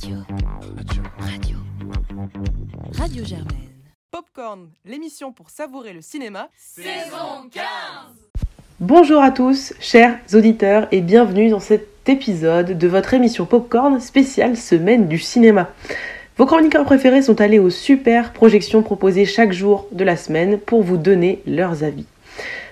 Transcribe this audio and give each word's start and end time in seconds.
Radio. 0.00 0.18
Radio. 1.18 1.56
Radio 2.92 3.24
Germaine. 3.24 3.68
Popcorn, 4.12 4.68
l'émission 4.84 5.32
pour 5.32 5.50
savourer 5.50 5.92
le 5.92 6.02
cinéma. 6.02 6.50
Saison 6.56 7.48
15 7.50 7.64
Bonjour 8.78 9.20
à 9.20 9.32
tous, 9.32 9.74
chers 9.80 10.20
auditeurs, 10.34 10.86
et 10.92 11.00
bienvenue 11.00 11.50
dans 11.50 11.58
cet 11.58 12.08
épisode 12.08 12.78
de 12.78 12.86
votre 12.86 13.12
émission 13.12 13.44
Popcorn 13.44 13.98
spéciale 13.98 14.56
Semaine 14.56 15.08
du 15.08 15.18
cinéma. 15.18 15.68
Vos 16.36 16.46
chroniqueurs 16.46 16.84
préférés 16.84 17.22
sont 17.22 17.40
allés 17.40 17.58
aux 17.58 17.70
super 17.70 18.32
projections 18.32 18.84
proposées 18.84 19.24
chaque 19.24 19.52
jour 19.52 19.88
de 19.90 20.04
la 20.04 20.16
semaine 20.16 20.60
pour 20.60 20.84
vous 20.84 20.96
donner 20.96 21.42
leurs 21.44 21.82
avis. 21.82 22.06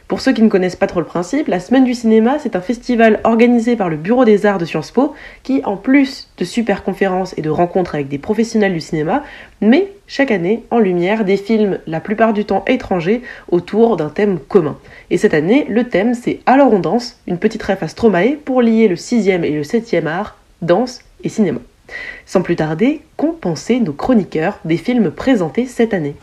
Pour 0.08 0.20
ceux 0.20 0.32
qui 0.32 0.42
ne 0.42 0.48
connaissent 0.48 0.76
pas 0.76 0.86
trop 0.86 1.00
le 1.00 1.06
principe, 1.06 1.48
la 1.48 1.58
Semaine 1.58 1.82
du 1.82 1.92
cinéma, 1.92 2.36
c'est 2.38 2.54
un 2.54 2.60
festival 2.60 3.18
organisé 3.24 3.74
par 3.74 3.88
le 3.88 3.96
Bureau 3.96 4.24
des 4.24 4.46
arts 4.46 4.58
de 4.58 4.64
Sciences 4.64 4.92
Po 4.92 5.14
qui, 5.42 5.62
en 5.64 5.76
plus 5.76 6.28
de 6.38 6.44
super 6.44 6.84
conférences 6.84 7.34
et 7.36 7.42
de 7.42 7.50
rencontres 7.50 7.96
avec 7.96 8.06
des 8.06 8.18
professionnels 8.18 8.72
du 8.72 8.80
cinéma, 8.80 9.24
met 9.60 9.90
chaque 10.06 10.30
année 10.30 10.62
en 10.70 10.78
lumière 10.78 11.24
des 11.24 11.36
films, 11.36 11.80
la 11.88 11.98
plupart 11.98 12.34
du 12.34 12.44
temps 12.44 12.64
étrangers, 12.68 13.22
autour 13.50 13.96
d'un 13.96 14.08
thème 14.08 14.38
commun. 14.38 14.78
Et 15.10 15.18
cette 15.18 15.34
année, 15.34 15.66
le 15.68 15.88
thème 15.88 16.14
c'est 16.14 16.38
Alors 16.46 16.72
on 16.72 16.78
danse, 16.78 17.18
une 17.26 17.38
petite 17.38 17.64
ref 17.64 17.82
à 17.82 17.88
Stromae 17.88 18.36
pour 18.44 18.62
lier 18.62 18.86
le 18.86 18.94
6e 18.94 19.42
et 19.42 19.50
le 19.50 19.62
7e 19.62 20.06
art, 20.06 20.36
danse 20.62 21.00
et 21.24 21.28
cinéma. 21.28 21.58
Sans 22.26 22.42
plus 22.42 22.54
tarder, 22.54 23.00
qu'ont 23.16 23.32
pensé 23.32 23.80
nos 23.80 23.92
chroniqueurs 23.92 24.60
des 24.64 24.76
films 24.76 25.10
présentés 25.10 25.66
cette 25.66 25.94
année? 25.94 26.14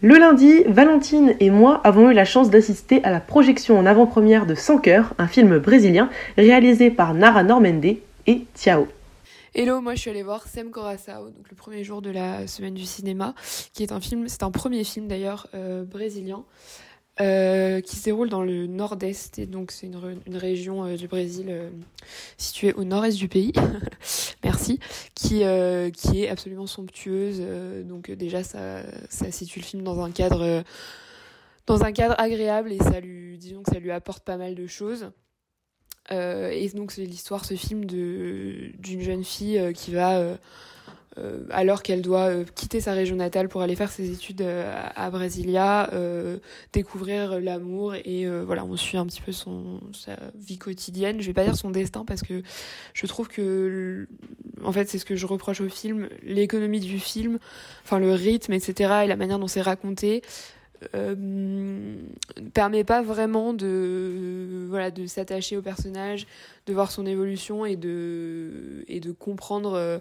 Le 0.00 0.16
lundi, 0.16 0.62
Valentine 0.68 1.34
et 1.40 1.50
moi 1.50 1.80
avons 1.82 2.10
eu 2.10 2.14
la 2.14 2.24
chance 2.24 2.50
d'assister 2.50 3.02
à 3.02 3.10
la 3.10 3.18
projection 3.18 3.76
en 3.76 3.84
avant-première 3.84 4.46
de 4.46 4.54
Sans 4.54 4.78
cœur, 4.78 5.14
un 5.18 5.26
film 5.26 5.58
brésilien 5.58 6.08
réalisé 6.36 6.90
par 6.90 7.14
Nara 7.14 7.42
Normende 7.42 7.96
et 8.26 8.46
Tiao. 8.54 8.86
Hello, 9.56 9.80
moi 9.80 9.96
je 9.96 10.02
suis 10.02 10.10
allée 10.10 10.22
voir 10.22 10.46
Sem 10.46 10.70
Coração, 10.70 11.24
donc 11.24 11.50
le 11.50 11.56
premier 11.56 11.82
jour 11.82 12.00
de 12.00 12.10
la 12.10 12.46
semaine 12.46 12.74
du 12.74 12.84
cinéma, 12.84 13.34
qui 13.72 13.82
est 13.82 13.90
un 13.90 14.00
film, 14.00 14.28
c'est 14.28 14.44
un 14.44 14.52
premier 14.52 14.84
film 14.84 15.08
d'ailleurs 15.08 15.48
euh, 15.54 15.82
brésilien, 15.82 16.44
euh, 17.20 17.80
qui 17.80 17.96
se 17.96 18.04
déroule 18.04 18.28
dans 18.28 18.42
le 18.42 18.68
nord-est, 18.68 19.40
et 19.40 19.46
donc 19.46 19.72
c'est 19.72 19.88
une, 19.88 20.36
région 20.36 20.84
euh, 20.84 20.96
du 20.96 21.08
Brésil 21.08 21.46
euh, 21.48 21.68
située 22.36 22.72
au 22.74 22.84
nord-est 22.84 23.16
du 23.16 23.26
pays, 23.26 23.52
merci, 24.44 24.78
qui, 25.16 25.42
qui 25.92 26.22
est 26.22 26.28
absolument 26.28 26.68
somptueuse. 26.68 27.42
donc 27.84 28.10
déjà 28.12 28.44
ça, 28.44 28.82
ça 29.08 29.32
situe 29.32 29.58
le 29.58 29.64
film 29.64 29.82
dans 29.82 30.00
un 30.00 30.12
cadre, 30.12 30.62
dans 31.66 31.82
un 31.82 31.90
cadre 31.90 32.14
agréable 32.18 32.72
et 32.72 32.78
ça 32.78 33.00
lui, 33.00 33.36
disons 33.36 33.64
que 33.64 33.72
ça 33.72 33.80
lui 33.80 33.90
apporte 33.90 34.24
pas 34.24 34.36
mal 34.36 34.54
de 34.54 34.66
choses. 34.68 35.10
Et 36.10 36.70
donc 36.74 36.92
c'est 36.92 37.04
l'histoire, 37.04 37.44
ce 37.44 37.54
film 37.54 37.84
d'une 37.84 39.00
jeune 39.00 39.24
fille 39.24 39.72
qui 39.74 39.90
va, 39.90 40.38
alors 41.50 41.82
qu'elle 41.82 42.02
doit 42.02 42.28
euh, 42.28 42.44
quitter 42.54 42.80
sa 42.80 42.92
région 42.92 43.16
natale 43.16 43.48
pour 43.48 43.62
aller 43.62 43.76
faire 43.76 43.90
ses 43.90 44.10
études 44.10 44.42
euh, 44.42 44.72
à 44.94 45.10
Brasilia, 45.10 45.90
euh, 45.92 46.38
découvrir 46.72 47.40
l'amour 47.40 47.94
et 47.94 48.26
euh, 48.26 48.44
voilà, 48.44 48.64
on 48.64 48.76
suit 48.76 48.98
un 48.98 49.06
petit 49.06 49.22
peu 49.22 49.32
son 49.32 49.80
sa 49.92 50.16
vie 50.34 50.58
quotidienne. 50.58 51.20
Je 51.20 51.26
vais 51.26 51.32
pas 51.32 51.44
dire 51.44 51.56
son 51.56 51.70
destin 51.70 52.04
parce 52.04 52.22
que 52.22 52.42
je 52.94 53.06
trouve 53.06 53.28
que 53.28 54.06
en 54.64 54.72
fait 54.72 54.88
c'est 54.88 54.98
ce 54.98 55.04
que 55.04 55.16
je 55.16 55.26
reproche 55.26 55.60
au 55.60 55.68
film, 55.68 56.08
l'économie 56.22 56.80
du 56.80 56.98
film, 56.98 57.38
enfin 57.84 57.98
le 57.98 58.12
rythme, 58.12 58.52
etc. 58.52 59.00
et 59.04 59.06
la 59.06 59.16
manière 59.16 59.38
dont 59.38 59.48
c'est 59.48 59.62
raconté 59.62 60.22
euh, 60.94 61.96
permet 62.54 62.84
pas 62.84 63.02
vraiment 63.02 63.52
de 63.52 64.66
voilà 64.68 64.90
de 64.90 65.06
s'attacher 65.06 65.56
au 65.56 65.62
personnage 65.62 66.26
de 66.66 66.72
voir 66.72 66.90
son 66.90 67.06
évolution 67.06 67.66
et 67.66 67.76
de 67.76 68.84
et 68.86 69.00
de 69.00 69.10
comprendre 69.12 69.74
euh, 69.74 69.98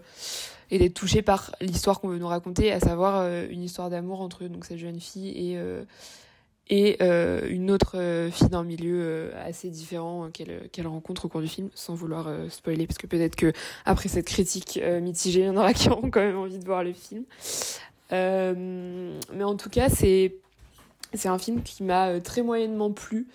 et 0.69 0.78
d'être 0.78 0.94
touché 0.94 1.22
par 1.22 1.56
l'histoire 1.61 2.00
qu'on 2.00 2.09
veut 2.09 2.19
nous 2.19 2.28
raconter 2.28 2.72
à 2.72 2.80
savoir 2.80 3.22
euh, 3.22 3.47
une 3.50 3.64
histoire 3.64 3.89
d'amour 3.89 4.22
entre 4.22 4.44
donc 4.45 4.66
cette 4.66 4.78
jeune 4.78 5.00
fille 5.00 5.30
et 5.30 5.58
euh, 5.58 5.84
et 6.69 7.01
une 7.01 7.72
autre 7.72 7.96
fille 8.30 8.50
d'un 8.50 8.66
milieu 8.66 9.31
assez 9.38 9.69
différent 9.69 10.30
qu'elle 10.34 10.68
qu'elle 10.74 10.88
rencontre 10.88 11.24
au 11.24 11.30
cours 11.30 11.40
du 11.40 11.47
film 11.47 11.69
sans 11.74 11.96
vouloir 11.96 12.30
spoiler 12.50 12.85
parce 12.85 12.97
que 12.97 13.07
peut-être 13.07 13.38
que 13.38 13.53
après 13.85 14.09
cette 14.09 14.25
critique 14.25 14.78
mitigée 15.01 15.40
il 15.40 15.46
y 15.46 15.50
en 15.50 15.56
aura 15.56 15.74
qui 15.74 15.88
auront 15.88 16.09
quand 16.09 16.19
même 16.19 16.38
envie 16.38 16.59
de 16.59 16.66
voir 16.66 16.84
le 16.84 16.91
film. 16.91 17.24
Mais 18.12 19.44
en 19.46 19.56
tout 19.56 19.69
cas 19.69 19.88
c'est 19.88 20.35
c'est 21.13 21.29
un 21.29 21.38
film 21.38 21.62
qui 21.63 21.84
m'a 21.84 22.09
euh, 22.09 22.19
très 22.19 22.41
moyennement 22.41 22.91
plu. 22.91 23.28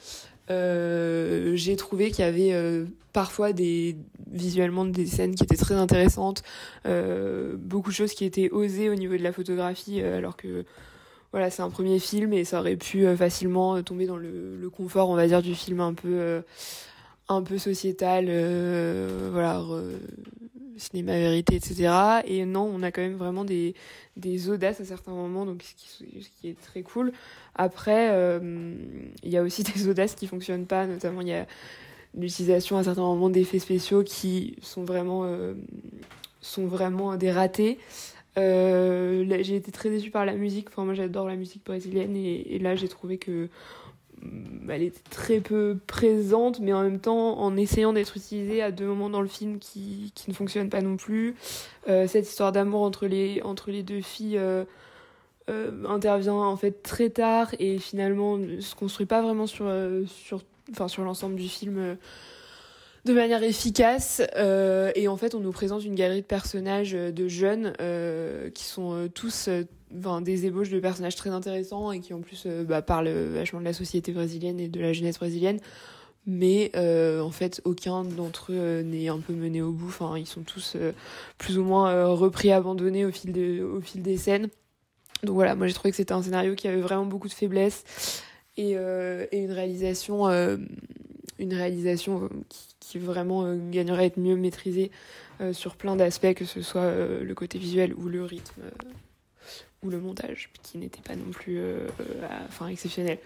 Euh, 0.50 1.52
j'ai 1.54 1.76
trouvé 1.76 2.10
qu'il 2.10 2.24
y 2.24 2.28
avait 2.28 2.52
euh, 2.52 2.86
parfois 3.12 3.52
des 3.52 3.96
visuellement 4.30 4.84
des 4.84 5.06
scènes 5.06 5.34
qui 5.34 5.44
étaient 5.44 5.56
très 5.56 5.74
intéressantes, 5.74 6.42
beaucoup 6.86 7.90
de 7.90 7.94
choses 7.94 8.14
qui 8.14 8.24
étaient 8.24 8.50
osées 8.50 8.88
au 8.88 8.94
niveau 8.94 9.16
de 9.16 9.22
la 9.22 9.32
photographie, 9.32 10.00
alors 10.00 10.38
que 10.38 10.64
voilà 11.32 11.50
c'est 11.50 11.60
un 11.60 11.68
premier 11.68 11.98
film 11.98 12.32
et 12.32 12.44
ça 12.44 12.60
aurait 12.60 12.76
pu 12.76 13.04
facilement 13.14 13.82
tomber 13.82 14.06
dans 14.06 14.16
le, 14.16 14.56
le, 14.56 14.70
confort, 14.70 15.10
on 15.10 15.16
va 15.16 15.26
dire, 15.26 15.42
du 15.42 15.54
film 15.54 15.80
un 15.80 15.92
peu 15.92 16.42
un 17.28 17.42
peu 17.42 17.58
sociétal, 17.58 18.24
voilà. 19.32 19.62
Cinéma 20.76 21.12
vérité, 21.12 21.56
etc. 21.56 22.22
Et 22.26 22.44
non, 22.44 22.70
on 22.72 22.82
a 22.82 22.90
quand 22.90 23.02
même 23.02 23.16
vraiment 23.16 23.44
des, 23.44 23.74
des 24.16 24.48
audaces 24.48 24.80
à 24.80 24.84
certains 24.84 25.12
moments, 25.12 25.46
donc 25.46 25.62
ce 25.62 26.04
qui, 26.40 26.48
est 26.48 26.60
très 26.60 26.82
cool. 26.82 27.12
Après, 27.54 28.06
il 28.06 28.12
euh, 28.12 28.84
y 29.24 29.36
a 29.36 29.42
aussi 29.42 29.62
des 29.74 29.88
audaces 29.88 30.14
qui 30.14 30.26
fonctionnent 30.26 30.66
pas, 30.66 30.86
notamment 30.86 31.20
il 31.20 31.28
y 31.28 31.34
a 31.34 31.46
l'utilisation 32.14 32.76
à 32.76 32.84
certains 32.84 33.02
moments 33.02 33.30
d'effets 33.30 33.58
spéciaux 33.58 34.02
qui 34.02 34.56
sont 34.62 34.84
vraiment, 34.84 35.24
euh, 35.24 35.54
des 37.16 37.30
ratés. 37.30 37.78
Euh, 38.38 39.24
j'ai 39.42 39.56
été 39.56 39.70
très 39.72 39.90
déçue 39.90 40.10
par 40.10 40.24
la 40.24 40.34
musique, 40.34 40.68
enfin, 40.68 40.84
moi 40.84 40.94
j'adore 40.94 41.28
la 41.28 41.36
musique 41.36 41.64
brésilienne 41.64 42.16
et 42.16 42.58
là 42.60 42.74
j'ai 42.76 42.88
trouvé 42.88 43.18
que 43.18 43.50
elle 44.68 44.82
était 44.82 45.02
très 45.10 45.40
peu 45.40 45.78
présente, 45.86 46.60
mais 46.60 46.72
en 46.72 46.82
même 46.82 47.00
temps 47.00 47.38
en 47.38 47.56
essayant 47.56 47.92
d'être 47.92 48.16
utilisée 48.16 48.62
à 48.62 48.70
deux 48.70 48.86
moments 48.86 49.10
dans 49.10 49.20
le 49.20 49.28
film 49.28 49.58
qui, 49.58 50.12
qui 50.14 50.30
ne 50.30 50.34
fonctionnent 50.34 50.70
pas 50.70 50.80
non 50.80 50.96
plus. 50.96 51.34
Euh, 51.88 52.06
cette 52.06 52.28
histoire 52.28 52.52
d'amour 52.52 52.82
entre 52.82 53.06
les, 53.06 53.40
entre 53.42 53.70
les 53.70 53.82
deux 53.82 54.00
filles 54.00 54.38
euh, 54.38 54.64
euh, 55.50 55.84
intervient 55.88 56.34
en 56.34 56.56
fait 56.56 56.82
très 56.82 57.10
tard 57.10 57.50
et 57.58 57.78
finalement 57.78 58.36
ne 58.38 58.60
se 58.60 58.74
construit 58.74 59.06
pas 59.06 59.22
vraiment 59.22 59.46
sur, 59.46 59.70
sur, 60.06 60.42
enfin, 60.70 60.88
sur 60.88 61.02
l'ensemble 61.02 61.36
du 61.36 61.48
film 61.48 61.96
de 63.04 63.12
manière 63.12 63.42
efficace. 63.42 64.22
et 64.94 65.08
en 65.08 65.16
fait, 65.16 65.34
on 65.34 65.40
nous 65.40 65.52
présente 65.52 65.84
une 65.84 65.96
galerie 65.96 66.22
de 66.22 66.26
personnages 66.26 66.92
de 66.92 67.28
jeunes 67.28 67.72
qui 68.54 68.64
sont 68.64 69.08
tous 69.12 69.48
des 70.22 70.46
ébauches 70.46 70.70
de 70.70 70.80
personnages 70.80 71.16
très 71.16 71.30
intéressants 71.30 71.92
et 71.92 72.00
qui 72.00 72.14
en 72.14 72.20
plus 72.20 72.44
euh, 72.46 72.64
bah, 72.64 72.82
parlent 72.82 73.08
vachement 73.08 73.60
de 73.60 73.64
la 73.64 73.72
société 73.72 74.12
brésilienne 74.12 74.58
et 74.60 74.68
de 74.68 74.80
la 74.80 74.92
jeunesse 74.92 75.18
brésilienne. 75.18 75.58
Mais 76.26 76.70
euh, 76.76 77.20
en 77.20 77.30
fait, 77.30 77.60
aucun 77.64 78.04
d'entre 78.04 78.52
eux 78.52 78.56
euh, 78.58 78.82
n'est 78.82 79.08
un 79.08 79.18
peu 79.18 79.32
mené 79.32 79.60
au 79.60 79.72
bout. 79.72 79.88
Enfin, 79.88 80.16
ils 80.16 80.26
sont 80.26 80.42
tous 80.42 80.74
euh, 80.76 80.92
plus 81.36 81.58
ou 81.58 81.64
moins 81.64 81.90
euh, 81.90 82.08
repris, 82.08 82.52
abandonnés 82.52 83.04
au 83.04 83.10
fil, 83.10 83.32
de, 83.32 83.62
au 83.62 83.80
fil 83.80 84.02
des 84.02 84.16
scènes. 84.16 84.48
Donc 85.24 85.34
voilà, 85.34 85.54
moi 85.54 85.66
j'ai 85.66 85.74
trouvé 85.74 85.90
que 85.90 85.96
c'était 85.96 86.12
un 86.12 86.22
scénario 86.22 86.54
qui 86.54 86.68
avait 86.68 86.80
vraiment 86.80 87.06
beaucoup 87.06 87.28
de 87.28 87.32
faiblesses 87.32 88.22
et, 88.56 88.72
euh, 88.76 89.26
une 89.32 89.52
réalisation, 89.52 90.26
une 91.38 91.54
réalisation 91.54 92.28
qui 92.80 92.98
vraiment 92.98 93.54
gagnerait 93.70 94.02
à 94.02 94.06
être 94.06 94.18
mieux 94.18 94.34
maîtrisée 94.34 94.90
sur 95.52 95.76
plein 95.76 95.94
d'aspects, 95.94 96.34
que 96.34 96.44
ce 96.44 96.60
soit 96.60 96.92
le 96.92 97.34
côté 97.34 97.56
visuel 97.58 97.94
ou 97.94 98.08
le 98.08 98.24
rythme 98.24 98.62
ou 99.82 99.90
le 99.90 99.98
montage 99.98 100.50
qui 100.62 100.78
n'était 100.78 101.00
pas 101.00 101.16
non 101.16 101.30
plus 101.32 101.58
euh, 101.58 101.88
enfin 102.48 102.68
exceptionnel. 102.68 103.18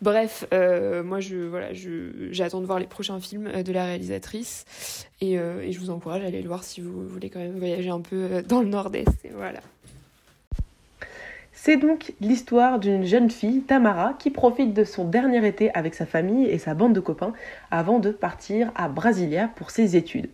Bref, 0.00 0.46
euh, 0.52 1.02
moi 1.02 1.18
je 1.18 1.36
voilà, 1.36 1.68
j'attends 2.30 2.60
de 2.60 2.66
voir 2.66 2.78
les 2.78 2.86
prochains 2.86 3.18
films 3.18 3.62
de 3.62 3.72
la 3.72 3.84
réalisatrice 3.84 5.06
et, 5.20 5.38
euh, 5.38 5.70
je 5.70 5.78
vous 5.78 5.90
encourage 5.90 6.22
à 6.22 6.26
aller 6.26 6.40
le 6.40 6.48
voir 6.48 6.62
si 6.62 6.80
vous 6.80 7.08
voulez 7.08 7.30
quand 7.30 7.40
même 7.40 7.58
voyager 7.58 7.90
un 7.90 8.00
peu 8.00 8.42
dans 8.42 8.60
le 8.60 8.68
nord-est. 8.68 9.08
C'est 11.52 11.76
donc 11.76 12.12
l'histoire 12.20 12.78
d'une 12.78 13.04
jeune 13.04 13.30
fille, 13.30 13.62
Tamara, 13.62 14.14
qui 14.18 14.30
profite 14.30 14.72
de 14.74 14.84
son 14.84 15.04
dernier 15.04 15.46
été 15.46 15.74
avec 15.74 15.94
sa 15.94 16.06
famille 16.06 16.46
et 16.46 16.58
sa 16.58 16.74
bande 16.74 16.92
de 16.92 17.00
copains 17.00 17.32
avant 17.72 17.98
de 17.98 18.10
partir 18.12 18.70
à 18.76 18.88
Brasilia 18.88 19.50
pour 19.56 19.70
ses 19.72 19.96
études. 19.96 20.30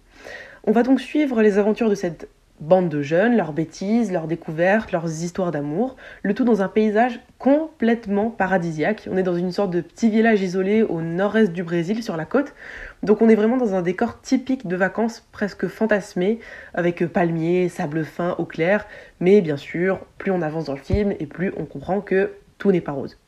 On 0.64 0.72
va 0.72 0.82
donc 0.82 1.00
suivre 1.00 1.40
les 1.40 1.56
aventures 1.56 1.88
de 1.88 1.94
cette 1.94 2.28
bande 2.64 2.88
de 2.88 3.02
jeunes, 3.02 3.36
leurs 3.36 3.52
bêtises, 3.52 4.10
leurs 4.10 4.26
découvertes, 4.26 4.92
leurs 4.92 5.22
histoires 5.22 5.50
d'amour, 5.50 5.96
le 6.22 6.34
tout 6.34 6.44
dans 6.44 6.62
un 6.62 6.68
paysage 6.68 7.20
complètement 7.38 8.30
paradisiaque. 8.30 9.08
On 9.10 9.16
est 9.16 9.22
dans 9.22 9.36
une 9.36 9.52
sorte 9.52 9.70
de 9.70 9.80
petit 9.80 10.10
village 10.10 10.42
isolé 10.42 10.82
au 10.82 11.02
nord-est 11.02 11.52
du 11.52 11.62
Brésil, 11.62 12.02
sur 12.02 12.16
la 12.16 12.24
côte. 12.24 12.54
Donc 13.02 13.22
on 13.22 13.28
est 13.28 13.34
vraiment 13.34 13.56
dans 13.56 13.74
un 13.74 13.82
décor 13.82 14.20
typique 14.20 14.66
de 14.66 14.76
vacances 14.76 15.26
presque 15.32 15.66
fantasmé, 15.66 16.40
avec 16.72 17.06
palmiers, 17.06 17.68
sable 17.68 18.04
fin, 18.04 18.34
eau 18.38 18.44
claire. 18.44 18.86
Mais 19.20 19.40
bien 19.40 19.56
sûr, 19.56 20.00
plus 20.18 20.32
on 20.32 20.42
avance 20.42 20.64
dans 20.64 20.74
le 20.74 20.78
film 20.78 21.12
et 21.20 21.26
plus 21.26 21.52
on 21.56 21.66
comprend 21.66 22.00
que 22.00 22.32
tout 22.58 22.72
n'est 22.72 22.80
pas 22.80 22.92
rose. 22.92 23.18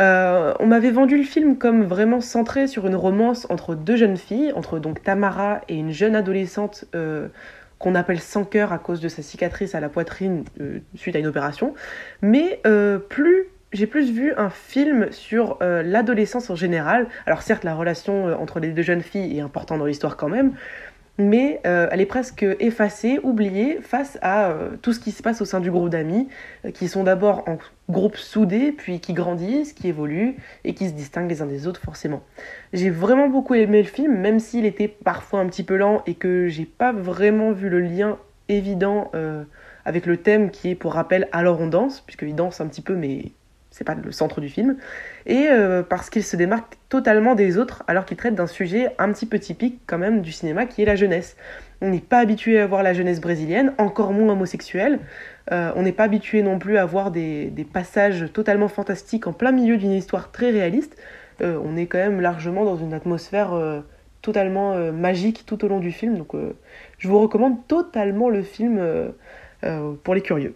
Euh, 0.00 0.54
on 0.58 0.66
m'avait 0.66 0.90
vendu 0.90 1.16
le 1.16 1.22
film 1.22 1.56
comme 1.56 1.84
vraiment 1.84 2.20
centré 2.20 2.66
sur 2.66 2.86
une 2.86 2.96
romance 2.96 3.46
entre 3.48 3.74
deux 3.74 3.96
jeunes 3.96 4.16
filles, 4.16 4.52
entre 4.56 4.78
donc 4.78 5.02
Tamara 5.02 5.60
et 5.68 5.76
une 5.76 5.92
jeune 5.92 6.16
adolescente 6.16 6.86
euh, 6.96 7.28
qu'on 7.78 7.94
appelle 7.94 8.20
sans 8.20 8.44
cœur 8.44 8.72
à 8.72 8.78
cause 8.78 9.00
de 9.00 9.08
sa 9.08 9.22
cicatrice 9.22 9.74
à 9.74 9.80
la 9.80 9.88
poitrine 9.88 10.44
euh, 10.60 10.80
suite 10.94 11.16
à 11.16 11.18
une 11.18 11.26
opération, 11.26 11.74
mais 12.22 12.60
euh, 12.66 12.98
plus 12.98 13.46
j'ai 13.72 13.88
plus 13.88 14.12
vu 14.12 14.32
un 14.36 14.50
film 14.50 15.10
sur 15.10 15.58
euh, 15.60 15.82
l'adolescence 15.82 16.48
en 16.48 16.54
général. 16.54 17.08
Alors 17.26 17.42
certes, 17.42 17.64
la 17.64 17.74
relation 17.74 18.40
entre 18.40 18.60
les 18.60 18.68
deux 18.68 18.82
jeunes 18.82 19.02
filles 19.02 19.36
est 19.36 19.40
importante 19.40 19.80
dans 19.80 19.86
l'histoire 19.86 20.16
quand 20.16 20.28
même, 20.28 20.52
mais 21.18 21.60
elle 21.64 22.00
est 22.00 22.06
presque 22.06 22.44
effacée, 22.60 23.20
oubliée 23.22 23.78
face 23.80 24.18
à 24.22 24.54
tout 24.82 24.92
ce 24.92 25.00
qui 25.00 25.12
se 25.12 25.22
passe 25.22 25.40
au 25.40 25.44
sein 25.44 25.60
du 25.60 25.70
groupe 25.70 25.88
d'amis, 25.88 26.28
qui 26.72 26.88
sont 26.88 27.04
d'abord 27.04 27.48
en 27.48 27.58
groupe 27.88 28.16
soudé, 28.16 28.72
puis 28.72 29.00
qui 29.00 29.12
grandissent, 29.12 29.72
qui 29.72 29.88
évoluent 29.88 30.36
et 30.64 30.74
qui 30.74 30.88
se 30.88 30.92
distinguent 30.94 31.28
les 31.28 31.42
uns 31.42 31.46
des 31.46 31.66
autres 31.66 31.80
forcément. 31.80 32.22
J'ai 32.72 32.90
vraiment 32.90 33.28
beaucoup 33.28 33.54
aimé 33.54 33.82
le 33.82 33.88
film, 33.88 34.16
même 34.16 34.40
s'il 34.40 34.64
était 34.64 34.88
parfois 34.88 35.40
un 35.40 35.46
petit 35.46 35.62
peu 35.62 35.76
lent 35.76 36.02
et 36.06 36.14
que 36.14 36.48
j'ai 36.48 36.64
pas 36.64 36.92
vraiment 36.92 37.52
vu 37.52 37.68
le 37.68 37.80
lien 37.80 38.18
évident 38.48 39.10
euh, 39.14 39.44
avec 39.84 40.06
le 40.06 40.16
thème 40.16 40.50
qui 40.50 40.70
est 40.70 40.74
pour 40.74 40.94
rappel 40.94 41.28
alors 41.32 41.60
on 41.60 41.66
danse, 41.66 42.00
puisqu'il 42.00 42.34
danse 42.34 42.60
un 42.60 42.66
petit 42.66 42.82
peu 42.82 42.94
mais 42.94 43.32
c'est 43.74 43.82
pas 43.82 43.96
le 43.96 44.12
centre 44.12 44.40
du 44.40 44.48
film, 44.48 44.76
et 45.26 45.48
euh, 45.48 45.82
parce 45.82 46.08
qu'il 46.08 46.22
se 46.22 46.36
démarque 46.36 46.76
totalement 46.88 47.34
des 47.34 47.58
autres 47.58 47.82
alors 47.88 48.04
qu'il 48.04 48.16
traite 48.16 48.36
d'un 48.36 48.46
sujet 48.46 48.94
un 48.98 49.12
petit 49.12 49.26
peu 49.26 49.40
typique 49.40 49.80
quand 49.88 49.98
même 49.98 50.20
du 50.20 50.30
cinéma 50.30 50.64
qui 50.66 50.82
est 50.82 50.84
la 50.84 50.94
jeunesse. 50.94 51.36
On 51.80 51.90
n'est 51.90 51.98
pas 51.98 52.20
habitué 52.20 52.60
à 52.60 52.68
voir 52.68 52.84
la 52.84 52.94
jeunesse 52.94 53.20
brésilienne, 53.20 53.72
encore 53.78 54.12
moins 54.12 54.32
homosexuelle. 54.32 55.00
Euh, 55.50 55.72
on 55.74 55.82
n'est 55.82 55.92
pas 55.92 56.04
habitué 56.04 56.44
non 56.44 56.60
plus 56.60 56.78
à 56.78 56.84
voir 56.84 57.10
des, 57.10 57.52
passages 57.72 58.26
totalement 58.32 58.68
fantastiques 58.68 59.26
en 59.26 59.32
plein 59.32 59.50
milieu 59.50 59.76
d'une 59.76 59.90
histoire 59.90 60.30
très 60.30 60.50
réaliste. 60.50 60.96
Euh, 61.42 61.58
on 61.64 61.76
est 61.76 61.86
quand 61.86 61.98
même 61.98 62.20
largement 62.20 62.64
dans 62.64 62.76
une 62.76 62.94
atmosphère 62.94 63.60
totalement 64.22 64.76
magique 64.92 65.46
tout 65.46 65.64
au 65.64 65.68
long 65.68 65.80
du 65.80 65.90
film. 65.90 66.16
Donc 66.16 66.30
je 66.98 67.08
vous 67.08 67.18
recommande 67.18 67.66
totalement 67.66 68.30
le 68.30 68.44
film 68.44 68.80
pour 70.04 70.14
les 70.14 70.20
curieux. 70.20 70.54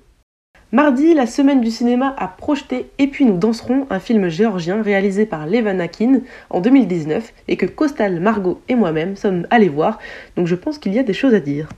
Mardi, 0.71 1.15
la 1.15 1.27
semaine 1.27 1.63
du 1.63 1.71
cinéma 1.71 2.15
a 2.19 2.29
projeté 2.29 2.91
Et 2.99 3.07
puis 3.07 3.25
nous 3.25 3.39
danserons, 3.39 3.87
un 3.89 3.99
film 3.99 4.29
géorgien 4.29 4.83
réalisé 4.83 5.25
par 5.25 5.47
Levan 5.47 5.81
Akin 5.81 6.21
en 6.51 6.61
2019 6.61 7.33
et 7.49 7.57
que 7.57 7.65
Costal, 7.65 8.21
Margot 8.21 8.61
et 8.69 8.75
moi-même 8.75 9.17
sommes 9.17 9.47
allés 9.49 9.71
voir, 9.71 9.99
donc 10.37 10.47
je 10.47 10.55
pense 10.55 10.77
qu'il 10.77 10.93
y 10.93 10.99
a 10.99 11.03
des 11.03 11.15
choses 11.15 11.33
à 11.33 11.41
dire. 11.41 11.71